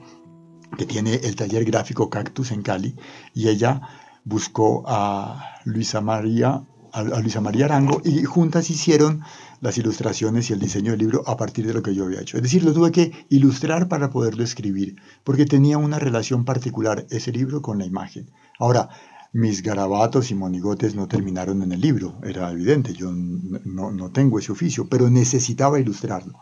que 0.76 0.86
tiene 0.86 1.14
el 1.14 1.36
taller 1.36 1.64
gráfico 1.64 2.10
Cactus 2.10 2.50
en 2.50 2.62
Cali, 2.62 2.96
y 3.32 3.48
ella 3.48 3.80
buscó 4.24 4.82
a 4.86 5.60
Luisa 5.64 6.00
María 6.00 6.64
a, 6.96 7.20
Luisa 7.20 7.40
María 7.40 7.66
Arango 7.66 8.00
y 8.04 8.24
juntas 8.24 8.70
hicieron 8.70 9.22
las 9.60 9.76
ilustraciones 9.76 10.48
y 10.48 10.54
el 10.54 10.58
diseño 10.58 10.92
del 10.92 11.00
libro 11.00 11.22
a 11.26 11.36
partir 11.36 11.66
de 11.66 11.74
lo 11.74 11.82
que 11.82 11.94
yo 11.94 12.04
había 12.04 12.20
hecho. 12.20 12.38
Es 12.38 12.42
decir, 12.42 12.64
lo 12.64 12.72
tuve 12.72 12.90
que 12.90 13.26
ilustrar 13.28 13.88
para 13.88 14.10
poderlo 14.10 14.42
escribir, 14.42 14.96
porque 15.22 15.44
tenía 15.44 15.76
una 15.76 15.98
relación 15.98 16.44
particular 16.44 17.06
ese 17.10 17.32
libro 17.32 17.60
con 17.60 17.78
la 17.78 17.84
imagen. 17.84 18.30
Ahora, 18.58 18.88
mis 19.32 19.62
garabatos 19.62 20.30
y 20.30 20.34
monigotes 20.34 20.94
no 20.94 21.06
terminaron 21.06 21.62
en 21.62 21.72
el 21.72 21.80
libro, 21.80 22.14
era 22.24 22.50
evidente, 22.50 22.94
yo 22.94 23.12
no, 23.12 23.90
no 23.90 24.10
tengo 24.10 24.38
ese 24.38 24.52
oficio, 24.52 24.88
pero 24.88 25.10
necesitaba 25.10 25.78
ilustrarlo. 25.78 26.38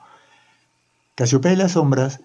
Casiopea 1.16 1.52
y 1.52 1.56
las 1.56 1.73
sombras, 1.73 2.20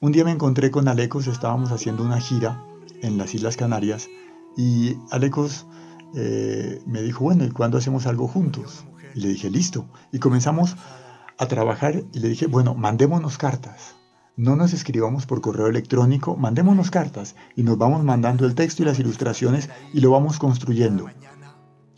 un 0.00 0.12
día 0.12 0.24
me 0.24 0.32
encontré 0.32 0.70
con 0.70 0.88
Alecos, 0.88 1.26
estábamos 1.26 1.72
haciendo 1.72 2.02
una 2.02 2.20
gira 2.20 2.62
en 3.02 3.16
las 3.16 3.34
Islas 3.34 3.56
Canarias 3.56 4.08
y 4.56 4.96
Alecos 5.10 5.66
eh, 6.14 6.82
me 6.86 7.02
dijo, 7.02 7.24
bueno, 7.24 7.44
¿y 7.44 7.50
cuándo 7.50 7.78
hacemos 7.78 8.06
algo 8.06 8.28
juntos? 8.28 8.84
Y 9.14 9.20
le 9.20 9.28
dije, 9.28 9.50
listo. 9.50 9.86
Y 10.12 10.18
comenzamos 10.18 10.76
a 11.38 11.46
trabajar 11.46 12.04
y 12.12 12.18
le 12.18 12.28
dije, 12.28 12.46
bueno, 12.46 12.74
mandémonos 12.74 13.38
cartas. 13.38 13.96
No 14.36 14.56
nos 14.56 14.72
escribamos 14.72 15.26
por 15.26 15.40
correo 15.40 15.66
electrónico, 15.66 16.36
mandémonos 16.36 16.90
cartas 16.90 17.34
y 17.56 17.62
nos 17.62 17.76
vamos 17.76 18.04
mandando 18.04 18.46
el 18.46 18.54
texto 18.54 18.82
y 18.82 18.86
las 18.86 18.98
ilustraciones 18.98 19.68
y 19.92 20.00
lo 20.00 20.10
vamos 20.10 20.38
construyendo. 20.38 21.08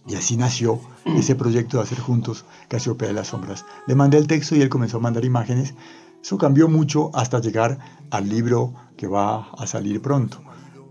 Y 0.06 0.16
así 0.16 0.36
nació 0.36 0.80
ese 1.04 1.36
proyecto 1.36 1.76
de 1.76 1.84
hacer 1.84 2.00
juntos 2.00 2.44
Casiopea 2.68 3.08
de 3.08 3.14
las 3.14 3.28
Sombras. 3.28 3.64
Le 3.86 3.94
mandé 3.94 4.18
el 4.18 4.26
texto 4.26 4.56
y 4.56 4.62
él 4.62 4.68
comenzó 4.68 4.96
a 4.96 5.00
mandar 5.00 5.24
imágenes. 5.24 5.74
Eso 6.20 6.38
cambió 6.38 6.68
mucho 6.68 7.10
hasta 7.14 7.40
llegar 7.40 7.78
al 8.10 8.28
libro 8.28 8.74
que 8.96 9.06
va 9.06 9.50
a 9.52 9.66
salir 9.66 10.02
pronto. 10.02 10.42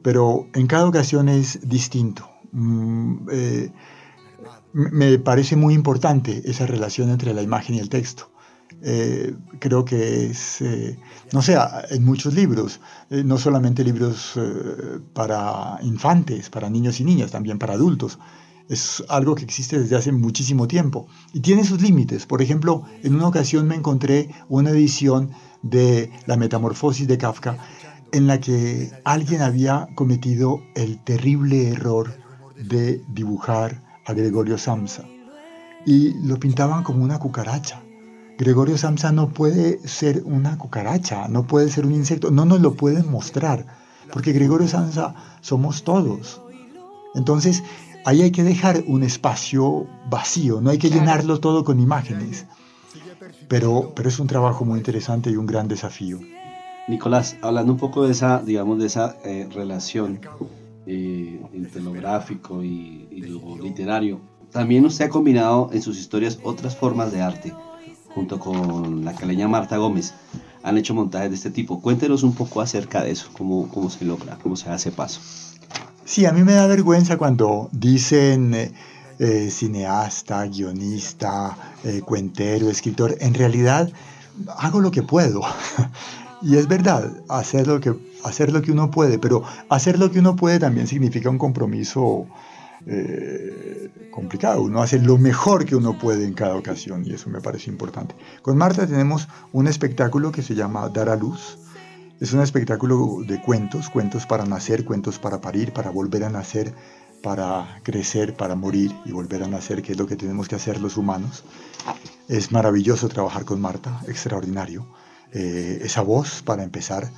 Pero 0.04 0.48
en 0.54 0.68
cada 0.68 0.88
ocasión 0.88 1.28
es 1.28 1.68
distinto. 1.68 2.31
Mm, 2.52 3.30
eh, 3.32 3.72
me 4.74 5.20
parece 5.20 5.56
muy 5.56 5.74
importante 5.74 6.42
esa 6.46 6.66
relación 6.66 7.10
entre 7.10 7.34
la 7.34 7.42
imagen 7.42 7.76
y 7.76 7.80
el 7.80 7.90
texto. 7.90 8.32
Eh, 8.84 9.36
creo 9.60 9.84
que 9.86 10.28
es, 10.28 10.62
eh, 10.62 10.98
no 11.34 11.42
sé, 11.42 11.58
en 11.90 12.06
muchos 12.06 12.34
libros, 12.34 12.80
no 13.10 13.38
solamente 13.38 13.84
libros 13.84 14.40
para 15.14 15.78
infantes, 15.84 16.50
para 16.50 16.70
niños 16.70 17.00
y 17.00 17.04
niñas, 17.04 17.32
también 17.32 17.60
para 17.60 17.74
adultos. 17.74 18.18
Es 18.70 19.04
algo 19.10 19.36
que 19.36 19.44
existe 19.44 19.78
desde 19.80 19.98
hace 19.98 20.12
muchísimo 20.14 20.68
tiempo 20.68 21.08
y 21.34 21.42
tiene 21.42 21.66
sus 21.66 21.82
límites. 21.82 22.26
Por 22.26 22.42
ejemplo, 22.42 22.84
en 23.04 23.16
una 23.16 23.28
ocasión 23.28 23.68
me 23.68 23.76
encontré 23.76 24.30
una 24.48 24.70
edición 24.70 25.32
de 25.62 26.10
La 26.26 26.38
Metamorfosis 26.38 27.08
de 27.08 27.18
Kafka 27.18 27.58
en 28.14 28.28
la 28.28 28.40
que 28.40 28.92
alguien 29.04 29.42
había 29.42 29.88
cometido 29.96 30.62
el 30.76 31.04
terrible 31.04 31.70
error 31.70 32.21
de 32.62 33.04
dibujar 33.08 33.82
a 34.06 34.14
Gregorio 34.14 34.58
Samsa 34.58 35.06
y 35.86 36.14
lo 36.26 36.40
pintaban 36.40 36.84
como 36.84 37.04
una 37.04 37.20
cucaracha. 37.20 37.82
Gregorio 38.38 38.78
Samsa 38.78 39.12
no 39.12 39.30
puede 39.30 39.86
ser 39.88 40.24
una 40.26 40.58
cucaracha, 40.58 41.28
no 41.28 41.46
puede 41.46 41.70
ser 41.70 41.86
un 41.86 41.94
insecto, 41.94 42.32
no 42.32 42.46
nos 42.46 42.62
lo 42.62 42.74
pueden 42.74 43.10
mostrar, 43.12 43.66
porque 44.12 44.34
Gregorio 44.34 44.68
Samsa 44.68 45.14
somos 45.42 45.84
todos. 45.84 46.42
Entonces, 47.14 47.64
ahí 48.06 48.22
hay 48.22 48.32
que 48.32 48.44
dejar 48.44 48.84
un 48.88 49.04
espacio 49.04 49.86
vacío, 50.10 50.62
no 50.62 50.70
hay 50.70 50.78
que 50.78 50.90
llenarlo 50.90 51.40
todo 51.40 51.64
con 51.64 51.80
imágenes. 51.80 52.46
Pero, 53.48 53.94
pero 53.96 54.10
es 54.10 54.20
un 54.20 54.28
trabajo 54.28 54.66
muy 54.66 54.80
interesante 54.80 55.30
y 55.30 55.36
un 55.36 55.46
gran 55.46 55.68
desafío. 55.68 56.20
Nicolás, 56.88 57.38
hablando 57.42 57.74
un 57.74 57.78
poco 57.78 58.06
de 58.06 58.12
esa, 58.12 58.42
digamos, 58.42 58.80
de 58.80 58.88
esa 58.88 59.18
eh, 59.24 59.48
relación 59.54 60.20
eh, 60.86 61.40
entre 61.54 61.82
lo 61.82 61.92
gráfico 61.92 62.64
y, 62.64 63.08
lo 63.12 63.58
literario. 63.58 64.20
También 64.52 64.86
usted 64.86 65.06
ha 65.06 65.10
combinado 65.10 65.70
en 65.72 65.82
sus 65.82 65.98
historias 66.00 66.40
otras 66.44 66.76
formas 66.76 67.12
de 67.12 67.22
arte, 67.22 67.54
junto 68.14 68.40
con 68.40 69.06
la 69.06 69.14
caleña 69.14 69.48
Marta 69.48 69.78
Gómez. 69.78 70.14
Han 70.64 70.78
hecho 70.78 70.94
montajes 70.94 71.30
de 71.30 71.36
este 71.36 71.52
tipo. 71.52 71.82
Cuéntenos 71.82 72.24
un 72.24 72.34
poco 72.34 72.62
acerca 72.62 73.04
de 73.04 73.12
eso, 73.12 73.30
cómo, 73.38 73.70
cómo 73.70 73.90
se 73.90 74.06
logra, 74.06 74.38
cómo 74.42 74.56
se 74.56 74.70
hace 74.70 74.92
paso. 74.92 75.22
Sí, 76.04 76.26
a 76.26 76.32
mí 76.32 76.44
me 76.44 76.54
da 76.54 76.68
vergüenza 76.68 77.18
cuando 77.18 77.70
dicen 77.72 78.54
eh, 78.54 78.72
eh, 79.20 79.50
cineasta, 79.50 80.46
guionista, 80.48 81.56
cuentero, 82.06 82.70
escritor. 82.70 83.16
En 83.22 83.34
realidad, 83.34 83.92
hago 84.58 84.82
lo 84.82 84.92
que 84.92 85.04
puedo. 85.04 85.42
y 86.42 86.58
es 86.58 86.68
verdad, 86.68 87.12
hacer 87.30 87.68
lo 87.68 87.80
que 87.80 87.94
hacer 88.24 88.52
lo 88.52 88.62
que 88.62 88.72
uno 88.72 88.92
puede, 88.92 89.20
pero 89.20 89.44
hacer 89.70 90.00
lo 90.00 90.12
que 90.12 90.20
uno 90.20 90.36
puede 90.36 90.60
también 90.60 90.88
significa 90.88 91.30
un 91.30 91.38
compromiso 91.38 92.28
eh, 92.86 93.90
complicado. 94.12 94.64
Uno 94.64 94.82
hace 94.82 95.00
lo 95.00 95.18
mejor 95.18 95.66
que 95.66 95.76
uno 95.76 95.98
puede 95.98 96.26
en 96.26 96.34
cada 96.34 96.56
ocasión 96.56 97.06
y 97.06 97.14
eso 97.14 97.30
me 97.30 97.42
parece 97.42 97.70
importante. 97.70 98.16
Con 98.42 98.58
Marta 98.58 98.88
tenemos 98.88 99.28
un 99.52 99.68
espectáculo 99.68 100.32
que 100.32 100.42
se 100.42 100.56
llama 100.56 100.90
Dar 100.90 101.10
a 101.10 101.16
Luz 101.16 101.58
Es 102.20 102.34
un 102.34 102.42
espectáculo 102.42 103.18
de 103.26 103.42
cuentos, 103.42 103.90
cuentos 103.90 104.26
para 104.26 104.46
nacer, 104.46 104.86
cuentos 104.86 105.20
para 105.20 105.42
parir, 105.42 105.74
para 105.74 105.90
volver 105.90 106.24
a 106.24 106.30
nacer, 106.30 106.74
para 107.22 107.80
crecer, 107.84 108.36
para 108.36 108.56
morir 108.56 108.96
y 109.06 109.12
volver 109.12 109.44
a 109.44 109.48
nacer, 109.48 109.82
que 109.82 109.94
es 109.94 109.98
lo 109.98 110.08
que 110.08 110.16
tenemos 110.16 110.48
que 110.48 110.56
hacer 110.56 110.82
los 110.82 110.98
humanos. 110.98 111.44
Es 112.28 112.52
maravilloso 112.52 113.10
trabajar 113.10 113.46
con 113.46 113.62
Marta, 113.62 114.02
extraordinario. 114.08 114.88
Eh, 115.34 115.82
esa 115.84 116.02
voz, 116.02 116.42
para 116.42 116.64
empezar, 116.64 117.10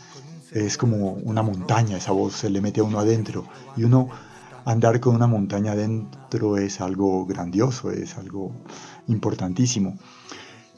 es 0.53 0.77
como 0.77 1.13
una 1.13 1.41
montaña, 1.41 1.97
esa 1.97 2.11
voz 2.11 2.35
se 2.35 2.49
le 2.49 2.61
mete 2.61 2.81
a 2.81 2.83
uno 2.83 2.99
adentro 2.99 3.45
y 3.75 3.83
uno 3.83 4.09
andar 4.65 4.99
con 4.99 5.15
una 5.15 5.27
montaña 5.27 5.73
adentro 5.73 6.57
es 6.57 6.79
algo 6.79 7.25
grandioso, 7.25 7.91
es 7.91 8.17
algo 8.17 8.51
importantísimo. 9.07 9.97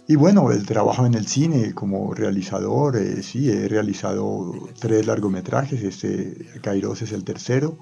Y 0.08 0.15
bueno, 0.15 0.51
el 0.51 0.65
trabajo 0.65 1.05
en 1.05 1.15
el 1.15 1.27
cine 1.27 1.74
como 1.74 2.13
realizador, 2.13 2.96
eh, 2.96 3.24
sí, 3.24 3.50
he 3.50 3.67
realizado 3.67 4.53
tres 4.79 5.08
largometrajes, 5.08 5.82
este 5.82 6.46
Kairos 6.62 7.01
es 7.01 7.12
el 7.12 7.24
tercero, 7.24 7.79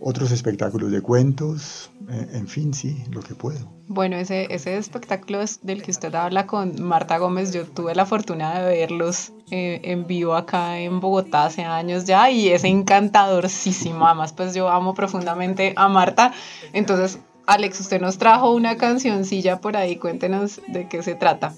otros 0.00 0.30
espectáculos 0.30 0.90
de 0.90 1.00
cuentos, 1.00 1.90
eh, 2.10 2.28
en 2.34 2.48
fin, 2.48 2.74
sí, 2.74 3.04
lo 3.10 3.20
que 3.20 3.34
puedo. 3.34 3.70
Bueno, 3.88 4.16
ese, 4.16 4.52
ese 4.52 4.76
espectáculo 4.76 5.40
del 5.62 5.82
que 5.82 5.90
usted 5.90 6.14
habla 6.14 6.46
con 6.46 6.82
Marta 6.82 7.18
Gómez, 7.18 7.52
yo 7.52 7.64
tuve 7.64 7.94
la 7.94 8.06
fortuna 8.06 8.58
de 8.60 8.66
verlos 8.66 9.32
eh, 9.50 9.80
en 9.84 10.06
vivo 10.06 10.34
acá 10.34 10.78
en 10.80 11.00
Bogotá 11.00 11.46
hace 11.46 11.62
años 11.62 12.04
ya 12.04 12.30
y 12.30 12.48
es 12.48 12.64
encantadorísimo. 12.64 14.06
Además, 14.06 14.32
pues 14.32 14.54
yo 14.54 14.68
amo 14.68 14.94
profundamente 14.94 15.72
a 15.76 15.88
Marta. 15.88 16.32
Entonces, 16.72 17.20
Alex, 17.46 17.80
usted 17.80 18.00
nos 18.00 18.18
trajo 18.18 18.52
una 18.52 18.76
cancioncilla 18.76 19.60
por 19.60 19.76
ahí, 19.76 19.96
cuéntenos 19.96 20.60
de 20.66 20.88
qué 20.88 21.02
se 21.02 21.14
trata. 21.14 21.52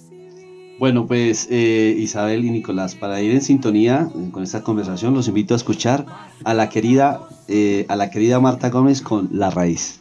Bueno, 0.79 1.07
pues 1.07 1.49
eh, 1.51 1.97
Isabel 1.99 2.45
y 2.45 2.51
Nicolás, 2.51 2.95
para 2.95 3.21
ir 3.21 3.33
en 3.33 3.43
sintonía 3.43 4.09
con 4.31 4.45
esta 4.45 4.63
conversación, 4.63 5.13
los 5.13 5.27
invito 5.27 5.55
a 5.55 5.57
escuchar 5.57 6.07
a 6.45 6.55
la 6.55 6.69
querida, 6.69 7.21
eh, 7.49 7.85
a 7.89 7.97
la 7.97 8.11
querida 8.11 8.39
Marta 8.39 8.71
Gómez 8.71 9.03
con 9.03 9.29
La 9.33 9.51
Raíz. 9.51 10.01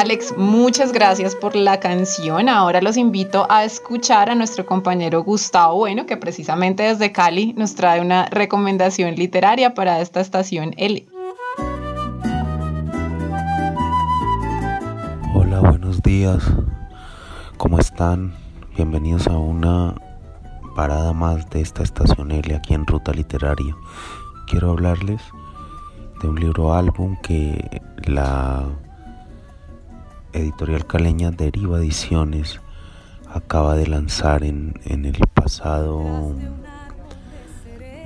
Alex, 0.00 0.34
muchas 0.38 0.92
gracias 0.92 1.36
por 1.36 1.54
la 1.54 1.78
canción. 1.78 2.48
Ahora 2.48 2.80
los 2.80 2.96
invito 2.96 3.46
a 3.50 3.64
escuchar 3.64 4.30
a 4.30 4.34
nuestro 4.34 4.64
compañero 4.64 5.22
Gustavo 5.22 5.76
Bueno, 5.76 6.06
que 6.06 6.16
precisamente 6.16 6.84
desde 6.84 7.12
Cali 7.12 7.52
nos 7.52 7.74
trae 7.74 8.00
una 8.00 8.24
recomendación 8.30 9.14
literaria 9.16 9.74
para 9.74 10.00
esta 10.00 10.22
estación 10.22 10.72
L. 10.78 11.06
Hola, 15.34 15.60
buenos 15.60 16.02
días. 16.02 16.50
¿Cómo 17.58 17.78
están? 17.78 18.32
Bienvenidos 18.76 19.26
a 19.26 19.36
una 19.36 19.96
parada 20.74 21.12
más 21.12 21.50
de 21.50 21.60
esta 21.60 21.82
estación 21.82 22.30
L 22.30 22.54
aquí 22.54 22.72
en 22.72 22.86
Ruta 22.86 23.12
Literaria. 23.12 23.76
Quiero 24.46 24.70
hablarles 24.70 25.20
de 26.22 26.28
un 26.28 26.40
libro 26.40 26.72
álbum 26.72 27.18
que 27.20 27.82
la 28.06 28.64
Editorial 30.32 30.86
Caleña 30.86 31.30
Deriva 31.30 31.78
Ediciones 31.78 32.60
acaba 33.32 33.74
de 33.74 33.86
lanzar 33.86 34.44
en, 34.44 34.74
el 34.84 35.18
pasado 35.34 36.34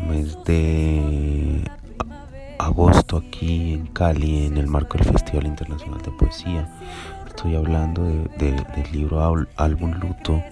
mes 0.08 0.36
de 0.44 1.62
agosto 2.58 3.18
aquí 3.18 3.74
en 3.74 3.86
Cali 3.88 4.46
en 4.46 4.56
el 4.56 4.66
marco 4.66 4.96
del 4.96 5.06
Festival 5.06 5.46
Internacional 5.46 6.00
de 6.02 6.10
Poesía. 6.12 6.68
Estoy 7.26 7.56
hablando 7.56 8.02
del 8.38 8.64
libro 8.92 9.46
Álbum 9.56 9.92
Luto 9.92 10.42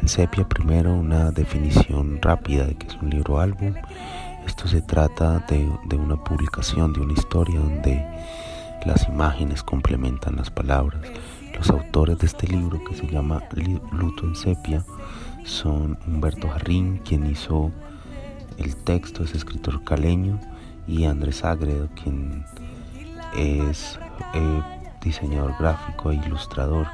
en 0.00 0.08
sepia. 0.08 0.46
Primero 0.46 0.92
una 0.94 1.30
definición 1.30 2.20
rápida 2.20 2.66
de 2.66 2.74
que 2.74 2.86
es 2.86 2.96
un 3.00 3.10
libro 3.10 3.40
álbum. 3.40 3.74
Esto 4.46 4.68
se 4.68 4.82
trata 4.82 5.38
de, 5.48 5.70
de 5.86 5.96
una 5.96 6.16
publicación, 6.16 6.92
de 6.92 7.00
una 7.00 7.12
historia 7.12 7.60
donde 7.60 8.04
las 8.84 9.08
imágenes 9.08 9.62
complementan 9.62 10.36
las 10.36 10.50
palabras. 10.50 11.00
Los 11.56 11.70
autores 11.70 12.18
de 12.18 12.26
este 12.26 12.46
libro, 12.46 12.82
que 12.84 12.94
se 12.94 13.06
llama 13.06 13.42
Luto 13.92 14.24
en 14.24 14.34
Sepia, 14.34 14.84
son 15.44 15.98
Humberto 16.06 16.48
Jarrín, 16.48 16.98
quien 16.98 17.30
hizo 17.30 17.70
el 18.58 18.76
texto, 18.76 19.22
es 19.24 19.34
escritor 19.34 19.84
caleño, 19.84 20.40
y 20.86 21.04
Andrés 21.04 21.44
Agredo, 21.44 21.88
quien 22.02 22.44
es 23.36 23.98
eh, 24.34 24.62
diseñador 25.02 25.54
gráfico 25.58 26.10
e 26.10 26.16
ilustrador. 26.16 26.86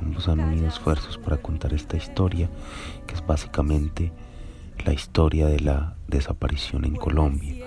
Ambos 0.00 0.28
han 0.28 0.40
unido 0.40 0.66
esfuerzos 0.68 1.18
para 1.18 1.36
contar 1.36 1.74
esta 1.74 1.96
historia, 1.96 2.48
que 3.06 3.14
es 3.14 3.26
básicamente 3.26 4.12
la 4.84 4.92
historia 4.92 5.46
de 5.46 5.60
la 5.60 5.94
desaparición 6.08 6.84
en 6.84 6.96
Colombia. 6.96 7.66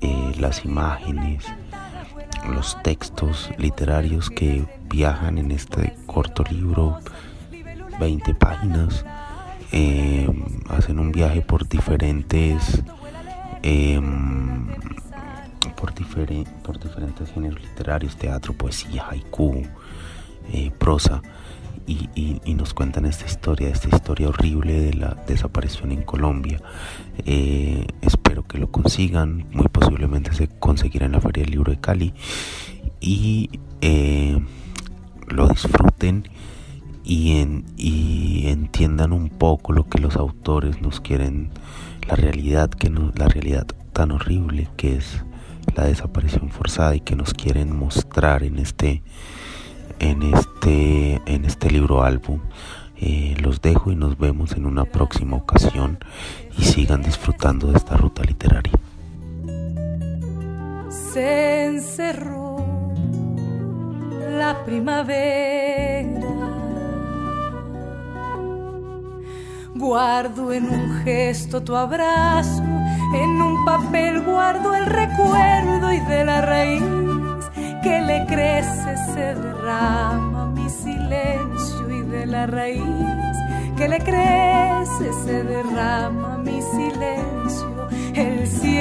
Eh, 0.00 0.34
las 0.38 0.64
imágenes, 0.64 1.44
los 2.48 2.80
textos 2.82 3.50
literarios 3.58 4.30
que 4.30 4.64
viajan 4.88 5.38
en 5.38 5.50
este 5.50 5.96
corto 6.06 6.44
libro, 6.50 7.00
20 7.98 8.34
páginas, 8.34 9.04
eh, 9.72 10.28
hacen 10.68 10.98
un 10.98 11.12
viaje 11.12 11.42
por 11.42 11.68
diferentes 11.68 12.82
em, 13.62 14.68
por, 15.76 15.92
por 16.62 16.78
diferentes 16.78 17.30
géneros 17.32 17.60
literarios, 17.60 18.16
teatro, 18.16 18.52
poesía, 18.54 19.06
haiku, 19.10 19.62
eh, 20.52 20.70
prosa, 20.78 21.22
y, 21.86 22.54
nos 22.54 22.72
cuentan 22.74 23.04
esta 23.04 23.26
historia, 23.26 23.68
esta 23.68 23.94
historia 23.94 24.28
horrible 24.28 24.80
de 24.80 24.94
la 24.94 25.16
desaparición 25.26 25.92
en 25.92 26.02
Colombia. 26.02 26.60
Eh, 27.24 27.86
espero 28.00 28.46
que 28.46 28.58
lo 28.58 28.70
consigan, 28.70 29.46
muy 29.52 29.68
posiblemente 29.68 30.32
se 30.32 30.48
conseguirá 30.48 31.06
en 31.06 31.12
la 31.12 31.20
Feria 31.20 31.44
del 31.44 31.52
Libro 31.52 31.70
de 31.72 31.80
Cali 31.80 32.14
y 33.00 33.50
eh, 33.82 34.38
lo 35.28 35.48
disfruten 35.48 36.28
y, 37.04 37.38
en, 37.38 37.64
y 37.76 38.48
entiendan 38.48 39.12
un 39.12 39.28
poco 39.28 39.72
lo 39.72 39.88
que 39.88 40.00
los 40.00 40.16
autores 40.16 40.80
nos 40.80 41.00
quieren, 41.00 41.50
la 42.08 42.16
realidad 42.16 42.70
que 42.70 42.90
la 42.90 43.28
realidad 43.28 43.66
tan 43.92 44.10
horrible 44.10 44.68
que 44.76 44.96
es 44.96 45.24
la 45.76 45.84
desaparición 45.84 46.50
forzada 46.50 46.94
y 46.96 47.00
que 47.00 47.16
nos 47.16 47.34
quieren 47.34 47.76
mostrar 47.76 48.42
en 48.42 48.58
este 48.58 49.02
en 49.98 50.22
este, 50.22 51.20
en 51.26 51.44
este 51.44 51.70
libro 51.70 52.02
álbum. 52.02 52.40
Eh, 52.98 53.36
los 53.40 53.60
dejo 53.60 53.92
y 53.92 53.96
nos 53.96 54.16
vemos 54.16 54.52
en 54.52 54.64
una 54.64 54.84
próxima 54.84 55.36
ocasión 55.36 55.98
y 56.56 56.64
sigan 56.64 57.02
disfrutando 57.02 57.68
de 57.68 57.76
esta 57.76 57.96
ruta 57.96 58.22
literaria. 58.22 58.72
Se 61.12 61.66
encerró 61.66 62.56
la 64.38 64.64
primavera, 64.64 66.20
Guardo 69.74 70.54
en 70.54 70.70
un 70.70 71.02
gesto 71.04 71.62
tu 71.62 71.76
abrazo, 71.76 72.62
en 73.14 73.42
un 73.42 73.62
papel 73.66 74.22
guardo 74.22 74.74
el 74.74 74.86
recuerdo 74.86 75.92
y 75.92 76.00
de 76.00 76.24
la 76.24 76.40
raíz 76.40 76.82
que 77.82 78.00
le 78.00 78.24
crece 78.26 78.96
se 79.12 79.55
derrama 79.66 80.46
mi 80.46 80.68
silencio 80.70 81.90
y 81.90 82.02
de 82.02 82.26
la 82.26 82.46
raíz 82.46 83.36
que 83.76 83.88
le 83.88 83.98
crece 83.98 85.12
se 85.24 85.42
derrama 85.42 86.38
mi 86.38 86.62
silencio. 86.62 87.88
El 88.14 88.46
cielo, 88.46 88.72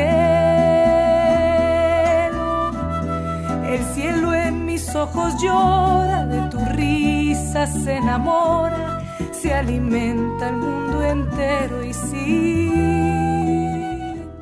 el 3.68 3.84
cielo 3.96 4.34
en 4.34 4.66
mis 4.66 4.96
ojos 4.96 5.34
llora, 5.42 6.28
de 6.28 6.50
tu 6.52 6.60
risa 6.76 7.66
se 7.66 7.96
enamora, 7.96 9.02
se 9.32 9.54
alimenta 9.54 10.50
el 10.50 10.58
mundo 10.58 11.04
entero 11.04 11.84
y 11.84 11.94
sí. 11.94 13.05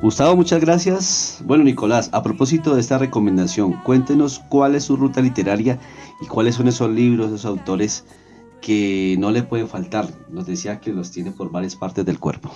Gustavo, 0.04 0.36
muchas 0.36 0.60
gracias. 0.60 1.38
Bueno, 1.46 1.64
Nicolás, 1.64 2.10
a 2.12 2.22
propósito 2.22 2.74
de 2.74 2.80
esta 2.82 2.98
recomendación, 2.98 3.72
cuéntenos 3.84 4.38
cuál 4.50 4.74
es 4.74 4.84
su 4.84 4.96
ruta 4.98 5.22
literaria 5.22 5.78
y 6.20 6.26
cuáles 6.26 6.56
son 6.56 6.68
esos 6.68 6.90
libros, 6.90 7.28
esos 7.28 7.46
autores 7.46 8.04
que 8.60 9.16
no 9.18 9.30
le 9.30 9.44
pueden 9.44 9.66
faltar. 9.66 10.06
Nos 10.28 10.44
decía 10.44 10.78
que 10.78 10.92
los 10.92 11.10
tiene 11.10 11.30
por 11.30 11.50
varias 11.50 11.74
partes 11.74 12.04
del 12.04 12.20
cuerpo. 12.20 12.52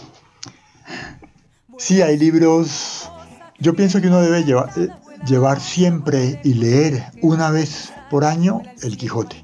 Sí, 1.79 2.03
hay 2.03 2.19
libros. 2.19 3.11
Yo 3.59 3.75
pienso 3.75 4.03
que 4.03 4.09
uno 4.09 4.21
debe 4.21 4.45
llevar, 4.45 4.71
eh, 4.77 4.89
llevar 5.27 5.59
siempre 5.59 6.43
y 6.45 6.53
leer 6.53 7.03
una 7.23 7.51
vez 7.51 7.95
por 8.11 8.27
año 8.27 8.61
El 8.83 8.99
Quijote. 8.99 9.43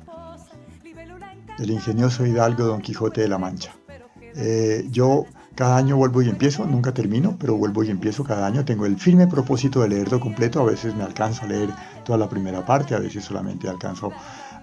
El 1.59 1.71
ingenioso 1.71 2.27
hidalgo 2.27 2.65
Don 2.65 2.83
Quijote 2.83 3.23
de 3.23 3.29
la 3.29 3.39
Mancha. 3.39 3.75
Eh, 4.37 4.87
yo 4.91 5.25
cada 5.55 5.77
año 5.77 5.97
vuelvo 5.97 6.23
y 6.23 6.29
empiezo, 6.29 6.65
nunca 6.67 6.93
termino, 6.93 7.37
pero 7.39 7.57
vuelvo 7.57 7.85
y 7.85 7.91
empiezo 7.91 8.25
cada 8.25 8.47
año. 8.47 8.65
Tengo 8.65 8.87
el 8.87 8.97
firme 8.97 9.27
propósito 9.27 9.83
de 9.83 9.89
leerlo 9.89 10.21
completo. 10.21 10.61
A 10.61 10.65
veces 10.65 10.95
me 10.95 11.05
alcanzo 11.05 11.45
a 11.45 11.49
leer 11.49 11.71
toda 12.05 12.19
la 12.19 12.29
primera 12.29 12.65
parte, 12.65 12.95
a 12.95 12.99
veces 12.99 13.25
solamente 13.25 13.69
alcanzo 13.69 14.13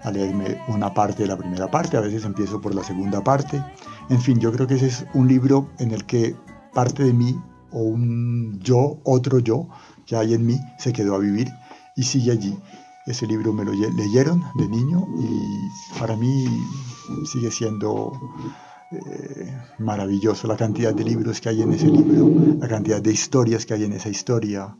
a 0.02 0.10
leerme 0.10 0.58
una 0.68 0.92
parte 0.92 1.22
de 1.22 1.28
la 1.28 1.36
primera 1.36 1.70
parte, 1.70 1.96
a 1.96 2.00
veces 2.00 2.24
empiezo 2.24 2.60
por 2.60 2.74
la 2.74 2.82
segunda 2.82 3.22
parte. 3.22 3.62
En 4.10 4.20
fin, 4.20 4.38
yo 4.38 4.52
creo 4.52 4.66
que 4.66 4.74
ese 4.74 4.86
es 4.86 5.06
un 5.14 5.28
libro 5.28 5.70
en 5.78 5.92
el 5.92 6.04
que 6.04 6.36
parte 6.74 7.04
de 7.04 7.12
mí 7.12 7.40
o 7.70 7.78
un 7.80 8.58
yo, 8.60 8.98
otro 9.04 9.38
yo 9.38 9.68
que 10.06 10.16
hay 10.16 10.34
en 10.34 10.44
mí, 10.44 10.60
se 10.78 10.92
quedó 10.92 11.14
a 11.14 11.18
vivir 11.18 11.48
y 11.96 12.02
sigue 12.02 12.32
allí. 12.32 12.58
Ese 13.06 13.26
libro 13.26 13.52
me 13.52 13.64
lo 13.64 13.72
leyeron 13.72 14.42
de 14.56 14.68
niño 14.68 15.06
y 15.18 15.98
para 15.98 16.16
mí 16.16 16.46
sigue 17.26 17.50
siendo 17.50 18.12
eh, 18.92 19.58
maravilloso 19.78 20.46
la 20.46 20.56
cantidad 20.56 20.94
de 20.94 21.04
libros 21.04 21.40
que 21.40 21.48
hay 21.48 21.62
en 21.62 21.72
ese 21.72 21.86
libro, 21.86 22.30
la 22.58 22.68
cantidad 22.68 23.00
de 23.00 23.12
historias 23.12 23.64
que 23.64 23.74
hay 23.74 23.84
en 23.84 23.94
esa 23.94 24.10
historia, 24.10 24.76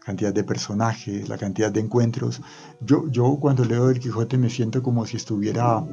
cantidad 0.00 0.32
de 0.32 0.44
personajes, 0.44 1.28
la 1.28 1.36
cantidad 1.36 1.70
de 1.70 1.80
encuentros. 1.80 2.40
Yo, 2.80 3.08
yo 3.10 3.38
cuando 3.40 3.64
leo 3.64 3.90
El 3.90 4.00
Quijote 4.00 4.38
me 4.38 4.48
siento 4.48 4.82
como 4.82 5.04
si 5.04 5.16
estuviera 5.16 5.84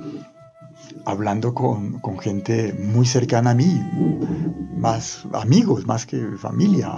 hablando 1.06 1.54
con, 1.54 2.00
con, 2.00 2.18
gente 2.20 2.74
muy 2.74 3.06
cercana 3.06 3.52
a 3.52 3.56
mí, 3.56 3.82
más 4.78 5.26
amigos, 5.34 5.86
más 5.86 6.06
que 6.06 6.18
familia, 6.38 6.98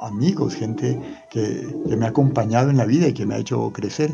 amigos, 0.00 0.54
gente 0.54 1.00
que, 1.30 1.66
que, 1.88 1.96
me 1.96 2.06
ha 2.06 2.10
acompañado 2.10 2.70
en 2.70 2.76
la 2.76 2.84
vida 2.84 3.08
y 3.08 3.14
que 3.14 3.26
me 3.26 3.34
ha 3.34 3.38
hecho 3.38 3.72
crecer. 3.72 4.12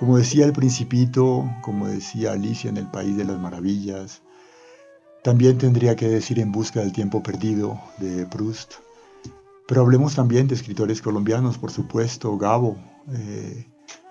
Como 0.00 0.16
decía 0.16 0.46
el 0.46 0.54
principito, 0.54 1.44
como 1.60 1.86
decía 1.86 2.32
Alicia 2.32 2.70
en 2.70 2.78
el 2.78 2.90
País 2.90 3.18
de 3.18 3.26
las 3.26 3.38
Maravillas, 3.38 4.22
también 5.22 5.58
tendría 5.58 5.94
que 5.94 6.08
decir 6.08 6.38
En 6.38 6.52
busca 6.52 6.80
del 6.80 6.94
tiempo 6.94 7.22
perdido 7.22 7.78
de 7.98 8.24
Proust 8.24 8.76
pero 9.68 9.82
hablemos 9.82 10.16
también 10.16 10.48
de 10.48 10.56
escritores 10.56 11.00
colombianos, 11.02 11.58
por 11.58 11.70
supuesto, 11.70 12.36
Gabo. 12.36 12.76
Eh, 13.12 13.68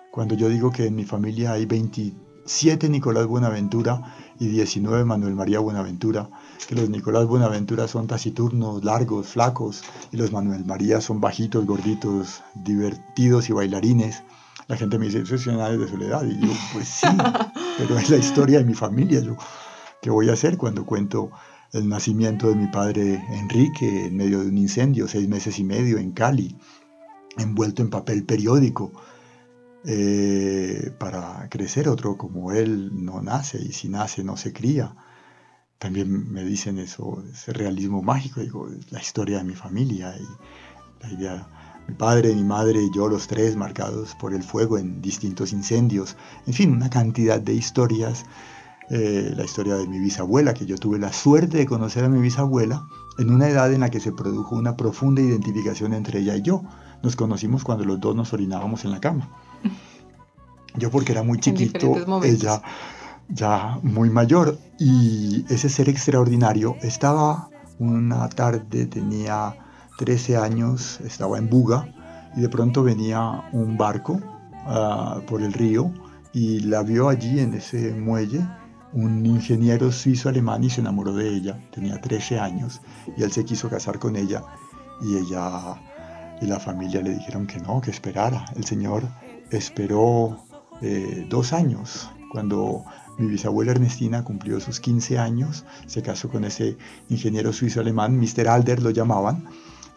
cuando 0.09 0.35
yo 0.35 0.47
digo 0.47 0.71
que 0.71 0.85
en 0.85 0.95
mi 0.95 1.03
familia 1.03 1.51
hay 1.51 1.65
27 1.65 2.87
Nicolás 2.87 3.25
Buenaventura 3.25 4.15
y 4.39 4.47
19 4.47 5.03
Manuel 5.03 5.35
María 5.35 5.59
Buenaventura, 5.59 6.29
que 6.65 6.75
los 6.75 6.89
Nicolás 6.89 7.25
Buenaventura 7.25 7.89
son 7.89 8.07
taciturnos, 8.07 8.85
largos, 8.85 9.27
flacos, 9.27 9.83
y 10.13 10.17
los 10.17 10.31
Manuel 10.31 10.63
María 10.63 11.01
son 11.01 11.19
bajitos, 11.19 11.65
gorditos, 11.65 12.41
divertidos 12.55 13.49
y 13.49 13.53
bailarines. 13.53 14.23
La 14.69 14.77
gente 14.77 14.99
me 14.99 15.07
dice, 15.07 15.21
eso 15.21 15.33
es 15.33 15.45
de 15.45 15.87
soledad. 15.87 16.23
Y 16.25 16.39
yo, 16.39 16.53
pues 16.73 16.87
sí, 16.87 17.07
pero 17.79 17.97
es 17.97 18.09
la 18.11 18.17
historia 18.17 18.59
de 18.59 18.65
mi 18.65 18.75
familia. 18.75 19.19
Yo, 19.19 19.35
¿qué 19.99 20.11
voy 20.11 20.29
a 20.29 20.33
hacer 20.33 20.57
cuando 20.57 20.85
cuento 20.85 21.31
el 21.73 21.89
nacimiento 21.89 22.49
de 22.49 22.55
mi 22.55 22.67
padre 22.67 23.19
Enrique 23.31 24.05
en 24.05 24.15
medio 24.15 24.41
de 24.41 24.47
un 24.47 24.57
incendio, 24.59 25.07
seis 25.07 25.27
meses 25.27 25.57
y 25.57 25.63
medio 25.63 25.97
en 25.97 26.11
Cali, 26.11 26.55
envuelto 27.39 27.81
en 27.81 27.89
papel 27.89 28.23
periódico. 28.25 28.91
Eh, 29.85 30.93
para 30.99 31.47
crecer 31.49 31.89
otro 31.89 32.17
como 32.17 32.51
él 32.51 32.91
no 32.93 33.21
nace 33.21 33.59
y 33.59 33.71
si 33.71 33.89
nace 33.89 34.23
no 34.23 34.37
se 34.37 34.53
cría. 34.53 34.95
También 35.79 36.31
me 36.31 36.43
dicen 36.43 36.77
eso, 36.77 37.23
ese 37.31 37.53
realismo 37.53 38.03
mágico, 38.03 38.41
digo, 38.41 38.69
la 38.91 39.01
historia 39.01 39.39
de 39.39 39.45
mi 39.45 39.55
familia 39.55 40.13
y 40.15 41.03
la 41.03 41.11
idea, 41.11 41.58
mi 41.89 41.95
padre, 41.95 42.35
mi 42.35 42.43
madre 42.43 42.83
y 42.83 42.91
yo 42.93 43.07
los 43.07 43.27
tres 43.27 43.55
marcados 43.55 44.15
por 44.15 44.33
el 44.33 44.43
fuego 44.43 44.77
en 44.77 45.01
distintos 45.01 45.51
incendios, 45.53 46.15
en 46.45 46.53
fin, 46.53 46.71
una 46.71 46.89
cantidad 46.89 47.41
de 47.41 47.53
historias 47.53 48.25
eh, 48.91 49.33
la 49.35 49.43
historia 49.43 49.75
de 49.75 49.87
mi 49.87 49.99
bisabuela, 49.99 50.55
que 50.55 50.65
yo 50.65 50.75
tuve 50.75 50.97
la 50.97 51.13
suerte 51.13 51.57
de 51.57 51.67
conocer 51.67 52.03
a 52.03 52.09
mi 52.09 52.19
bisabuela 52.19 52.87
en 53.19 53.31
una 53.31 53.47
edad 53.47 53.71
en 53.71 53.81
la 53.81 53.91
que 53.91 53.99
se 53.99 54.11
produjo 54.11 54.55
una 54.55 54.75
profunda 54.75 55.21
identificación 55.21 55.93
entre 55.93 56.19
ella 56.19 56.35
y 56.35 56.41
yo. 56.41 56.63
Nos 57.03 57.15
conocimos 57.15 57.63
cuando 57.63 57.85
los 57.85 57.99
dos 57.99 58.15
nos 58.15 58.33
orinábamos 58.33 58.85
en 58.85 58.91
la 58.91 58.99
cama. 58.99 59.29
Yo 60.75 60.89
porque 60.89 61.11
era 61.11 61.21
muy 61.21 61.39
chiquito, 61.39 61.95
ella 62.23 62.63
ya 63.27 63.79
muy 63.83 64.09
mayor. 64.09 64.57
Y 64.79 65.45
ese 65.49 65.69
ser 65.69 65.87
extraordinario 65.87 66.75
estaba 66.81 67.49
una 67.77 68.27
tarde, 68.29 68.87
tenía 68.87 69.55
13 69.99 70.37
años, 70.37 71.01
estaba 71.01 71.37
en 71.37 71.49
Buga 71.49 71.85
y 72.33 72.39
de 72.39 72.47
pronto 72.47 72.83
venía 72.83 73.43
un 73.51 73.75
barco 73.77 74.17
ah, 74.65 75.19
por 75.27 75.41
el 75.41 75.51
río 75.51 75.91
y 76.31 76.61
la 76.61 76.83
vio 76.83 77.09
allí 77.09 77.41
en 77.41 77.53
ese 77.55 77.93
muelle 77.93 78.47
un 78.93 79.25
ingeniero 79.25 79.91
suizo-alemán 79.91 80.63
y 80.63 80.69
se 80.69 80.79
enamoró 80.79 81.13
de 81.13 81.27
ella. 81.27 81.59
Tenía 81.71 81.99
13 81.99 82.39
años 82.39 82.81
y 83.17 83.23
él 83.23 83.31
se 83.33 83.43
quiso 83.43 83.69
casar 83.69 83.99
con 83.99 84.15
ella 84.15 84.41
y 85.01 85.17
ella 85.17 85.75
y 86.41 86.45
la 86.45 86.61
familia 86.61 87.01
le 87.01 87.15
dijeron 87.15 87.45
que 87.45 87.59
no, 87.59 87.81
que 87.81 87.91
esperara. 87.91 88.45
El 88.55 88.63
señor 88.63 89.03
esperó 89.51 90.37
eh, 90.81 91.27
dos 91.29 91.51
años. 91.51 92.09
Cuando 92.31 92.85
mi 93.17 93.27
bisabuela 93.27 93.71
Ernestina 93.71 94.23
cumplió 94.23 94.61
sus 94.61 94.79
15 94.79 95.19
años, 95.19 95.65
se 95.87 96.01
casó 96.01 96.29
con 96.29 96.45
ese 96.45 96.77
ingeniero 97.09 97.51
suizo-alemán, 97.51 98.17
Mr. 98.17 98.47
Alder 98.47 98.81
lo 98.81 98.91
llamaban, 98.91 99.43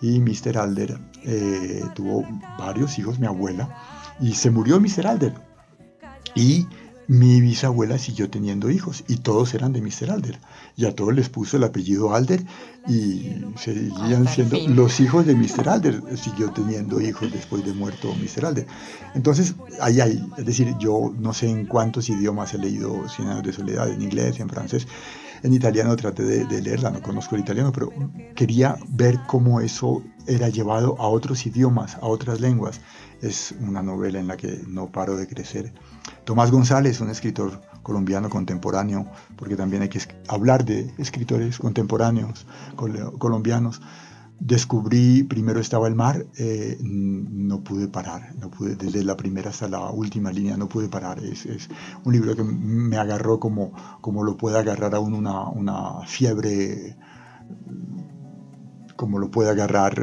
y 0.03 0.19
Mr. 0.19 0.59
Alder 0.59 0.99
eh, 1.25 1.83
tuvo 1.95 2.27
varios 2.59 2.99
hijos, 2.99 3.19
mi 3.19 3.27
abuela, 3.27 3.75
y 4.21 4.35
se 4.35 4.51
murió 4.51 4.81
Mr. 4.81 5.07
Alder. 5.07 5.35
Y 6.35 6.67
mi 7.09 7.41
bisabuela 7.41 7.99
siguió 7.99 8.31
teniendo 8.31 8.71
hijos 8.71 9.05
y 9.07 9.17
todos 9.17 9.55
eran 9.55 9.73
de 9.73 9.83
Mr. 9.83 10.11
Alder. 10.11 10.39
Y 10.77 10.87
a 10.87 10.95
todos 10.95 11.15
les 11.15 11.29
puso 11.29 11.57
el 11.57 11.65
apellido 11.65 12.15
Alder 12.15 12.43
y 12.89 13.33
seguían 13.57 14.27
siendo 14.27 14.57
los 14.69 14.99
hijos 15.01 15.27
de 15.27 15.35
Mr. 15.35 15.69
Alder. 15.69 16.03
Siguió 16.17 16.51
teniendo 16.53 17.01
hijos 17.01 17.31
después 17.33 17.65
de 17.65 17.73
muerto 17.73 18.15
Mr. 18.15 18.47
Alder. 18.47 18.67
Entonces, 19.15 19.55
ahí 19.81 20.01
hay, 20.01 20.25
es 20.39 20.47
decir, 20.47 20.75
yo 20.79 21.13
no 21.19 21.33
sé 21.33 21.51
en 21.51 21.67
cuántos 21.67 22.09
idiomas 22.09 22.55
he 22.55 22.59
leído 22.59 23.09
Cien 23.09 23.29
años 23.29 23.43
de 23.43 23.53
soledad, 23.53 23.91
en 23.91 24.01
inglés, 24.01 24.41
en 24.41 24.49
francés. 24.49 24.87
En 25.43 25.53
italiano 25.53 25.97
traté 25.97 26.23
de, 26.23 26.45
de 26.45 26.63
leerla, 26.63 26.91
no 26.91 27.03
conozco 27.03 27.35
el 27.35 27.43
italiano, 27.43 27.73
pero 27.73 27.91
quería 28.35 28.77
ver 28.89 29.19
cómo 29.27 29.61
eso 29.61 30.03
era 30.27 30.49
llevado 30.49 30.97
a 31.01 31.09
otros 31.09 31.47
idiomas, 31.47 31.97
a 31.97 32.07
otras 32.07 32.41
lenguas. 32.41 32.81
Es 33.21 33.55
una 33.61 33.83
novela 33.83 34.21
en 34.21 34.29
la 34.29 34.37
que 34.37 34.61
no 34.67 34.91
paro 34.91 35.17
de 35.17 35.27
crecer 35.27 35.73
Tomás 36.25 36.51
González, 36.51 37.01
un 37.01 37.11
escritor 37.11 37.61
colombiano 37.83 38.31
contemporáneo, 38.31 39.07
porque 39.37 39.57
también 39.57 39.83
hay 39.83 39.89
que 39.89 40.01
hablar 40.29 40.65
de 40.65 40.93
escritores 40.99 41.59
contemporáneos 41.59 42.47
colombianos. 43.19 43.81
Descubrí, 44.45 45.23
primero 45.23 45.61
estaba 45.61 45.87
el 45.87 45.95
mar, 45.95 46.27
eh, 46.37 46.77
no 46.81 47.63
pude 47.63 47.87
parar, 47.87 48.35
no 48.41 48.51
pude, 48.51 48.75
desde 48.75 49.05
la 49.05 49.17
primera 49.17 49.51
hasta 49.51 49.69
la 49.69 49.89
última 49.91 50.33
línea 50.33 50.57
no 50.57 50.69
pude 50.69 50.89
parar. 50.89 51.21
Es, 51.21 51.47
un 52.03 52.13
libro 52.13 52.35
que 52.35 52.43
me 52.43 52.97
agarró 52.97 53.39
como, 53.39 53.73
como 54.01 54.25
lo 54.25 54.37
puede 54.37 54.59
agarrar 54.59 54.97
a 54.97 55.01
uno 55.01 55.19
una, 55.19 55.49
una 55.49 56.05
fiebre 56.09 56.97
como 58.97 59.21
lo 59.21 59.31
puede 59.31 59.51
agarrar 59.51 59.95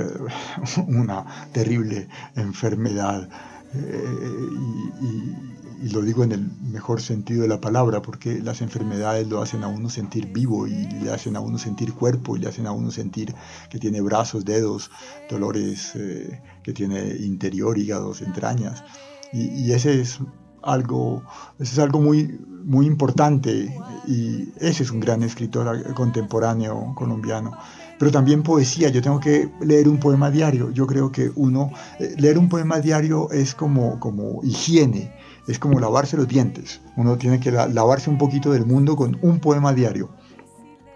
una 0.87 1.25
terrible 1.51 2.07
enfermedad. 2.37 3.29
Eh, 3.73 5.58
lo 5.91 6.01
digo 6.01 6.23
en 6.23 6.31
el 6.31 6.51
mejor 6.71 7.01
sentido 7.01 7.43
de 7.43 7.47
la 7.47 7.61
palabra, 7.61 8.01
porque 8.01 8.39
las 8.39 8.61
enfermedades 8.61 9.27
lo 9.27 9.41
hacen 9.41 9.63
a 9.63 9.67
uno 9.67 9.89
sentir 9.89 10.31
vivo 10.31 10.67
y 10.67 10.87
le 10.87 11.11
hacen 11.11 11.35
a 11.35 11.39
uno 11.39 11.57
sentir 11.57 11.93
cuerpo 11.93 12.35
y 12.35 12.39
le 12.39 12.47
hacen 12.47 12.67
a 12.67 12.71
uno 12.71 12.91
sentir 12.91 13.33
que 13.69 13.79
tiene 13.79 14.01
brazos, 14.01 14.45
dedos, 14.45 14.91
dolores 15.29 15.93
eh, 15.95 16.41
que 16.63 16.73
tiene 16.73 17.15
interior, 17.19 17.77
hígados, 17.77 18.21
entrañas. 18.21 18.83
Y, 19.31 19.71
ese 19.71 20.01
es 20.01 20.19
algo, 20.63 21.23
ese 21.59 21.73
es 21.73 21.79
algo 21.79 22.01
muy, 22.01 22.39
muy 22.63 22.87
importante 22.87 23.73
y 24.07 24.49
ese 24.57 24.83
es 24.83 24.91
un 24.91 24.99
gran 24.99 25.21
escritor 25.21 25.93
contemporáneo 25.93 26.93
colombiano 26.95 27.55
pero 27.99 28.11
también 28.11 28.41
poesía. 28.41 28.89
Yo 28.89 29.01
tengo 29.01 29.19
que 29.19 29.49
leer 29.59 29.87
un 29.89 29.99
poema 29.99 30.31
diario. 30.31 30.71
Yo 30.71 30.87
creo 30.87 31.11
que 31.11 31.31
uno, 31.35 31.69
eh, 31.99 32.15
leer 32.17 32.39
un 32.39 32.47
poema 32.47 32.79
diario 32.79 33.29
es 33.29 33.53
como, 33.53 33.99
como 33.99 34.39
higiene, 34.41 35.11
es 35.47 35.59
como 35.59 35.79
lavarse 35.79 36.17
los 36.17 36.27
dientes. 36.27 36.81
Uno 36.95 37.17
tiene 37.17 37.39
que 37.39 37.51
lavarse 37.51 38.09
un 38.09 38.17
poquito 38.17 38.51
del 38.51 38.65
mundo 38.65 38.95
con 38.95 39.17
un 39.21 39.39
poema 39.39 39.73
diario. 39.73 40.09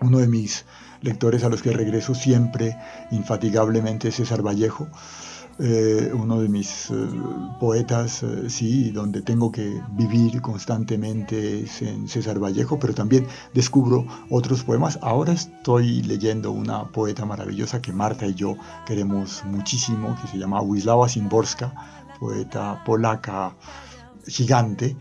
Uno 0.01 0.19
de 0.19 0.27
mis 0.27 0.65
lectores 1.01 1.43
a 1.43 1.49
los 1.49 1.61
que 1.61 1.71
regreso 1.71 2.15
siempre, 2.15 2.77
infatigablemente, 3.11 4.09
es 4.09 4.15
César 4.15 4.41
Vallejo. 4.41 4.87
Eh, 5.59 6.11
uno 6.15 6.41
de 6.41 6.49
mis 6.49 6.89
eh, 6.89 6.93
poetas, 7.59 8.23
eh, 8.23 8.49
sí, 8.49 8.89
donde 8.89 9.21
tengo 9.21 9.51
que 9.51 9.81
vivir 9.91 10.41
constantemente 10.41 11.61
es 11.61 11.83
en 11.83 12.07
César 12.07 12.39
Vallejo, 12.39 12.79
pero 12.79 12.95
también 12.95 13.27
descubro 13.53 14.07
otros 14.31 14.63
poemas. 14.63 14.97
Ahora 15.03 15.33
estoy 15.33 16.01
leyendo 16.01 16.51
una 16.51 16.85
poeta 16.85 17.25
maravillosa 17.25 17.81
que 17.83 17.93
Marta 17.93 18.25
y 18.25 18.33
yo 18.33 18.55
queremos 18.87 19.43
muchísimo, 19.45 20.17
que 20.19 20.27
se 20.27 20.39
llama 20.39 20.59
Wisława 20.61 21.07
Szymborska, 21.07 21.71
poeta 22.19 22.83
polaca 22.83 23.53
gigante, 24.27 24.95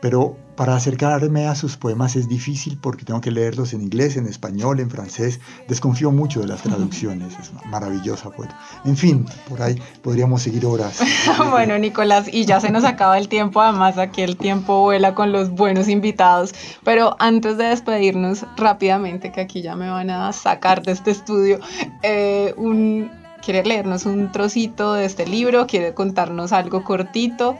pero 0.00 0.36
para 0.56 0.74
acercarme 0.74 1.46
a 1.46 1.54
sus 1.54 1.76
poemas 1.76 2.16
es 2.16 2.28
difícil 2.28 2.78
porque 2.80 3.04
tengo 3.04 3.20
que 3.20 3.30
leerlos 3.30 3.72
en 3.72 3.80
inglés, 3.80 4.16
en 4.16 4.26
español, 4.26 4.80
en 4.80 4.90
francés. 4.90 5.40
Desconfío 5.68 6.10
mucho 6.10 6.40
de 6.40 6.48
las 6.48 6.62
traducciones, 6.62 7.38
es 7.38 7.50
una 7.50 7.62
maravillosa 7.62 8.30
poeta. 8.30 8.58
En 8.84 8.96
fin, 8.96 9.24
por 9.48 9.62
ahí 9.62 9.80
podríamos 10.02 10.42
seguir 10.42 10.66
horas. 10.66 11.00
bueno, 11.50 11.78
Nicolás, 11.78 12.26
y 12.32 12.44
ya 12.44 12.60
se 12.60 12.70
nos 12.70 12.84
acaba 12.84 13.18
el 13.18 13.28
tiempo, 13.28 13.60
además 13.60 13.98
aquí 13.98 14.22
el 14.22 14.36
tiempo 14.36 14.82
vuela 14.82 15.14
con 15.14 15.30
los 15.30 15.50
buenos 15.50 15.88
invitados, 15.88 16.54
pero 16.82 17.16
antes 17.20 17.56
de 17.56 17.64
despedirnos 17.64 18.44
rápidamente, 18.56 19.30
que 19.30 19.40
aquí 19.40 19.62
ya 19.62 19.76
me 19.76 19.88
van 19.88 20.10
a 20.10 20.32
sacar 20.32 20.82
de 20.82 20.92
este 20.92 21.12
estudio, 21.12 21.60
eh, 22.02 22.52
un, 22.56 23.10
¿quiere 23.44 23.64
leernos 23.64 24.06
un 24.06 24.32
trocito 24.32 24.94
de 24.94 25.04
este 25.04 25.24
libro? 25.24 25.68
¿Quiere 25.68 25.94
contarnos 25.94 26.52
algo 26.52 26.82
cortito? 26.82 27.56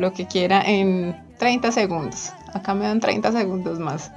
Lo 0.00 0.14
que 0.14 0.26
quiera 0.26 0.62
en 0.62 1.14
30 1.38 1.72
segundos. 1.72 2.32
Acá 2.54 2.72
me 2.72 2.86
dan 2.86 3.00
30 3.00 3.32
segundos 3.32 3.78
más. 3.78 4.10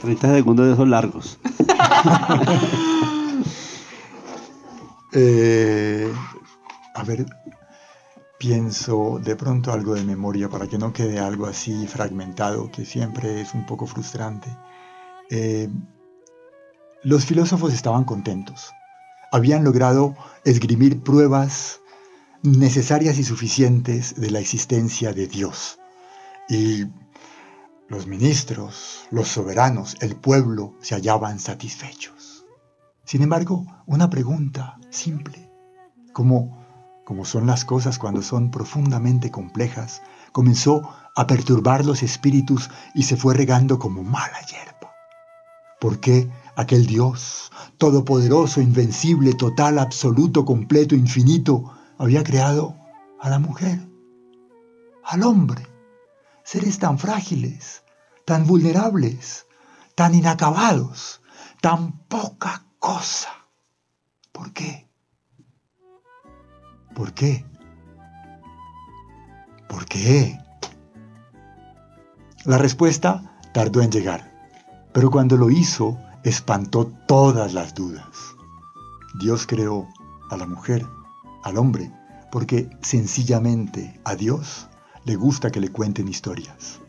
30 0.00 0.34
segundos 0.34 0.66
de 0.66 0.72
esos 0.72 0.88
largos. 0.88 1.38
Eh, 5.14 6.12
a 6.94 7.02
ver, 7.02 7.24
pienso 8.38 9.18
de 9.24 9.36
pronto 9.36 9.72
algo 9.72 9.94
de 9.94 10.04
memoria 10.04 10.50
para 10.50 10.66
que 10.66 10.76
no 10.76 10.92
quede 10.92 11.18
algo 11.18 11.46
así 11.46 11.86
fragmentado, 11.86 12.70
que 12.70 12.84
siempre 12.84 13.40
es 13.40 13.54
un 13.54 13.64
poco 13.64 13.86
frustrante. 13.86 14.54
Eh, 15.30 15.70
los 17.02 17.24
filósofos 17.24 17.72
estaban 17.72 18.04
contentos. 18.04 18.70
Habían 19.32 19.64
logrado 19.64 20.14
esgrimir 20.44 21.02
pruebas 21.02 21.77
necesarias 22.42 23.18
y 23.18 23.24
suficientes 23.24 24.14
de 24.16 24.30
la 24.30 24.40
existencia 24.40 25.12
de 25.12 25.26
Dios. 25.26 25.78
Y 26.48 26.84
los 27.88 28.06
ministros, 28.06 29.06
los 29.10 29.28
soberanos, 29.28 29.96
el 30.00 30.16
pueblo 30.16 30.74
se 30.80 30.94
hallaban 30.94 31.40
satisfechos. 31.40 32.44
Sin 33.04 33.22
embargo, 33.22 33.66
una 33.86 34.10
pregunta 34.10 34.78
simple, 34.90 35.50
como, 36.12 36.64
como 37.04 37.24
son 37.24 37.46
las 37.46 37.64
cosas 37.64 37.98
cuando 37.98 38.22
son 38.22 38.50
profundamente 38.50 39.30
complejas, 39.30 40.02
comenzó 40.32 40.82
a 41.16 41.26
perturbar 41.26 41.84
los 41.84 42.02
espíritus 42.02 42.70
y 42.94 43.04
se 43.04 43.16
fue 43.16 43.34
regando 43.34 43.78
como 43.78 44.02
mala 44.02 44.40
hierba. 44.46 44.92
¿Por 45.80 46.00
qué 46.00 46.30
aquel 46.56 46.86
Dios, 46.86 47.50
todopoderoso, 47.78 48.60
invencible, 48.60 49.32
total, 49.32 49.78
absoluto, 49.78 50.44
completo, 50.44 50.94
infinito, 50.94 51.72
había 51.98 52.22
creado 52.24 52.76
a 53.20 53.28
la 53.28 53.38
mujer, 53.38 53.80
al 55.04 55.22
hombre? 55.22 55.66
seres 56.48 56.78
tan 56.78 56.98
frágiles, 56.98 57.84
tan 58.24 58.46
vulnerables, 58.46 59.46
tan 59.94 60.14
inacabados, 60.14 61.20
tan 61.60 61.98
poca 62.08 62.64
cosa. 62.78 63.28
¿Por 64.32 64.54
qué? 64.54 64.88
¿Por 66.94 67.12
qué? 67.12 67.44
¿Por 69.68 69.84
qué? 69.84 70.38
La 72.46 72.56
respuesta 72.56 73.38
tardó 73.52 73.82
en 73.82 73.90
llegar, 73.90 74.32
pero 74.94 75.10
cuando 75.10 75.36
lo 75.36 75.50
hizo, 75.50 75.98
espantó 76.24 76.86
todas 77.06 77.52
las 77.52 77.74
dudas. 77.74 78.08
Dios 79.20 79.46
creó 79.46 79.86
a 80.30 80.38
la 80.38 80.46
mujer, 80.46 80.86
al 81.42 81.58
hombre, 81.58 81.90
porque 82.30 82.68
sencillamente 82.80 83.98
a 84.04 84.14
Dios 84.14 84.68
le 85.04 85.16
gusta 85.16 85.50
que 85.50 85.60
le 85.60 85.70
cuenten 85.70 86.08
historias. 86.08 86.80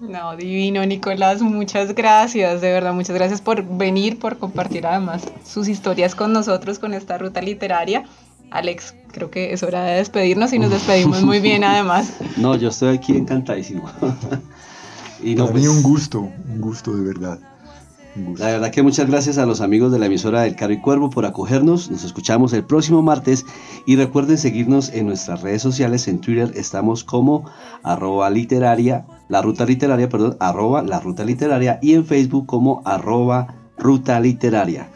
No, 0.00 0.34
divino, 0.34 0.84
Nicolás, 0.86 1.42
muchas 1.42 1.94
gracias, 1.94 2.62
de 2.62 2.72
verdad, 2.72 2.94
muchas 2.94 3.14
gracias 3.14 3.42
por 3.42 3.62
venir, 3.62 4.18
por 4.18 4.38
compartir 4.38 4.86
además 4.86 5.22
sus 5.44 5.68
historias 5.68 6.14
con 6.14 6.32
nosotros, 6.32 6.78
con 6.78 6.94
esta 6.94 7.18
ruta 7.18 7.42
literaria. 7.42 8.06
Alex, 8.50 8.94
creo 9.12 9.30
que 9.30 9.52
es 9.52 9.62
hora 9.62 9.84
de 9.84 9.96
despedirnos 9.96 10.54
y 10.54 10.58
nos 10.58 10.70
despedimos 10.70 11.22
muy 11.22 11.40
bien 11.40 11.64
además. 11.64 12.14
No, 12.38 12.56
yo 12.56 12.70
estoy 12.70 12.96
aquí 12.96 13.12
encantadísimo. 13.12 13.90
y 15.22 15.34
Para 15.36 15.48
mí 15.48 15.60
pues 15.60 15.68
un 15.68 15.82
gusto, 15.82 16.20
un 16.20 16.60
gusto 16.60 16.96
de 16.96 17.04
verdad. 17.04 17.38
La 18.16 18.46
verdad 18.46 18.72
que 18.72 18.82
muchas 18.82 19.08
gracias 19.08 19.38
a 19.38 19.46
los 19.46 19.60
amigos 19.60 19.92
de 19.92 20.00
la 20.00 20.06
emisora 20.06 20.42
del 20.42 20.56
Caro 20.56 20.72
y 20.72 20.80
Cuervo 20.80 21.10
por 21.10 21.26
acogernos. 21.26 21.90
Nos 21.90 22.02
escuchamos 22.02 22.52
el 22.52 22.64
próximo 22.64 23.02
martes 23.02 23.46
y 23.86 23.94
recuerden 23.94 24.36
seguirnos 24.36 24.88
en 24.88 25.06
nuestras 25.06 25.42
redes 25.42 25.62
sociales. 25.62 26.08
En 26.08 26.20
Twitter 26.20 26.50
estamos 26.56 27.04
como 27.04 27.44
arroba 27.84 28.28
literaria, 28.28 29.06
la 29.28 29.42
ruta 29.42 29.64
literaria, 29.64 30.08
perdón, 30.08 30.36
arroba 30.40 30.82
la 30.82 30.98
ruta 30.98 31.24
literaria 31.24 31.78
y 31.82 31.94
en 31.94 32.04
Facebook 32.04 32.46
como 32.46 32.82
arroba 32.84 33.54
ruta 33.78 34.18
literaria. 34.18 34.90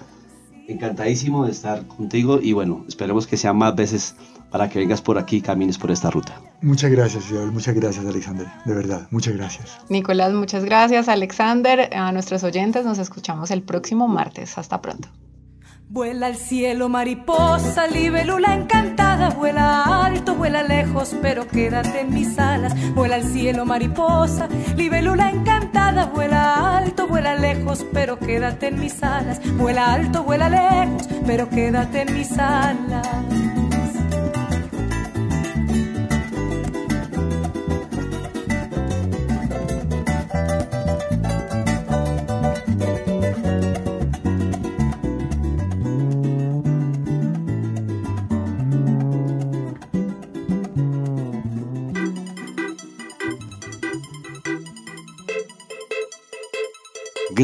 Encantadísimo 0.66 1.44
de 1.44 1.52
estar 1.52 1.86
contigo 1.86 2.40
y 2.42 2.52
bueno, 2.52 2.84
esperemos 2.88 3.28
que 3.28 3.36
sean 3.36 3.56
más 3.58 3.76
veces 3.76 4.16
para 4.54 4.68
que 4.68 4.78
vengas 4.78 5.02
por 5.02 5.18
aquí 5.18 5.38
y 5.38 5.40
camines 5.40 5.78
por 5.78 5.90
esta 5.90 6.10
ruta. 6.10 6.40
Muchas 6.62 6.88
gracias, 6.88 7.24
Isabel. 7.24 7.50
Muchas 7.50 7.74
gracias, 7.74 8.06
Alexander. 8.06 8.46
De 8.64 8.72
verdad, 8.72 9.08
muchas 9.10 9.34
gracias. 9.34 9.78
Nicolás, 9.88 10.32
muchas 10.32 10.64
gracias, 10.64 11.08
Alexander. 11.08 11.92
A 11.92 12.12
nuestros 12.12 12.44
oyentes 12.44 12.84
nos 12.84 12.98
escuchamos 12.98 13.50
el 13.50 13.64
próximo 13.64 14.06
martes. 14.06 14.56
Hasta 14.56 14.80
pronto. 14.80 15.08
Vuela 15.88 16.28
al 16.28 16.36
cielo 16.36 16.88
mariposa, 16.88 17.88
libélula 17.88 18.54
encantada, 18.54 19.30
vuela 19.30 20.04
alto, 20.04 20.36
vuela 20.36 20.62
lejos, 20.62 21.16
pero 21.20 21.48
quédate 21.48 22.02
en 22.02 22.14
mis 22.14 22.38
alas. 22.38 22.74
Vuela 22.94 23.16
al 23.16 23.24
cielo 23.24 23.66
mariposa, 23.66 24.48
libélula 24.76 25.30
encantada, 25.30 26.06
vuela 26.06 26.76
alto, 26.78 27.08
vuela 27.08 27.34
lejos, 27.34 27.84
pero 27.92 28.20
quédate 28.20 28.68
en 28.68 28.78
mis 28.78 29.02
alas. 29.02 29.40
Vuela 29.58 29.94
alto, 29.94 30.22
vuela 30.22 30.48
lejos, 30.48 31.08
pero 31.26 31.50
quédate 31.50 32.02
en 32.02 32.14
mis 32.14 32.38
alas. 32.38 33.63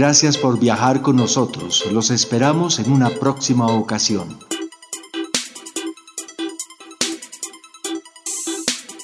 Gracias 0.00 0.38
por 0.38 0.58
viajar 0.58 1.02
con 1.02 1.16
nosotros. 1.16 1.84
Los 1.92 2.10
esperamos 2.10 2.78
en 2.78 2.90
una 2.90 3.10
próxima 3.10 3.66
ocasión. 3.66 4.38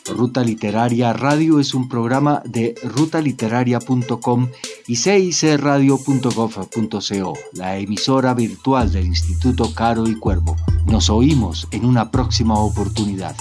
Ruta 0.07 0.43
Literaria 0.43 1.13
Radio 1.13 1.61
es 1.61 1.75
un 1.75 1.91
programa 1.91 2.41
de 2.47 2.75
rutaliteraria.com 2.83 4.49
y 4.87 4.97
cicradio.gov.co, 4.97 7.35
la 7.53 7.77
emisora 7.77 8.33
virtual 8.33 8.91
del 8.91 9.05
Instituto 9.05 9.75
Caro 9.75 10.09
y 10.09 10.15
Cuervo. 10.15 10.57
Nos 10.87 11.11
oímos 11.11 11.69
en 11.73 11.85
una 11.85 12.11
próxima 12.11 12.59
oportunidad. 12.59 13.37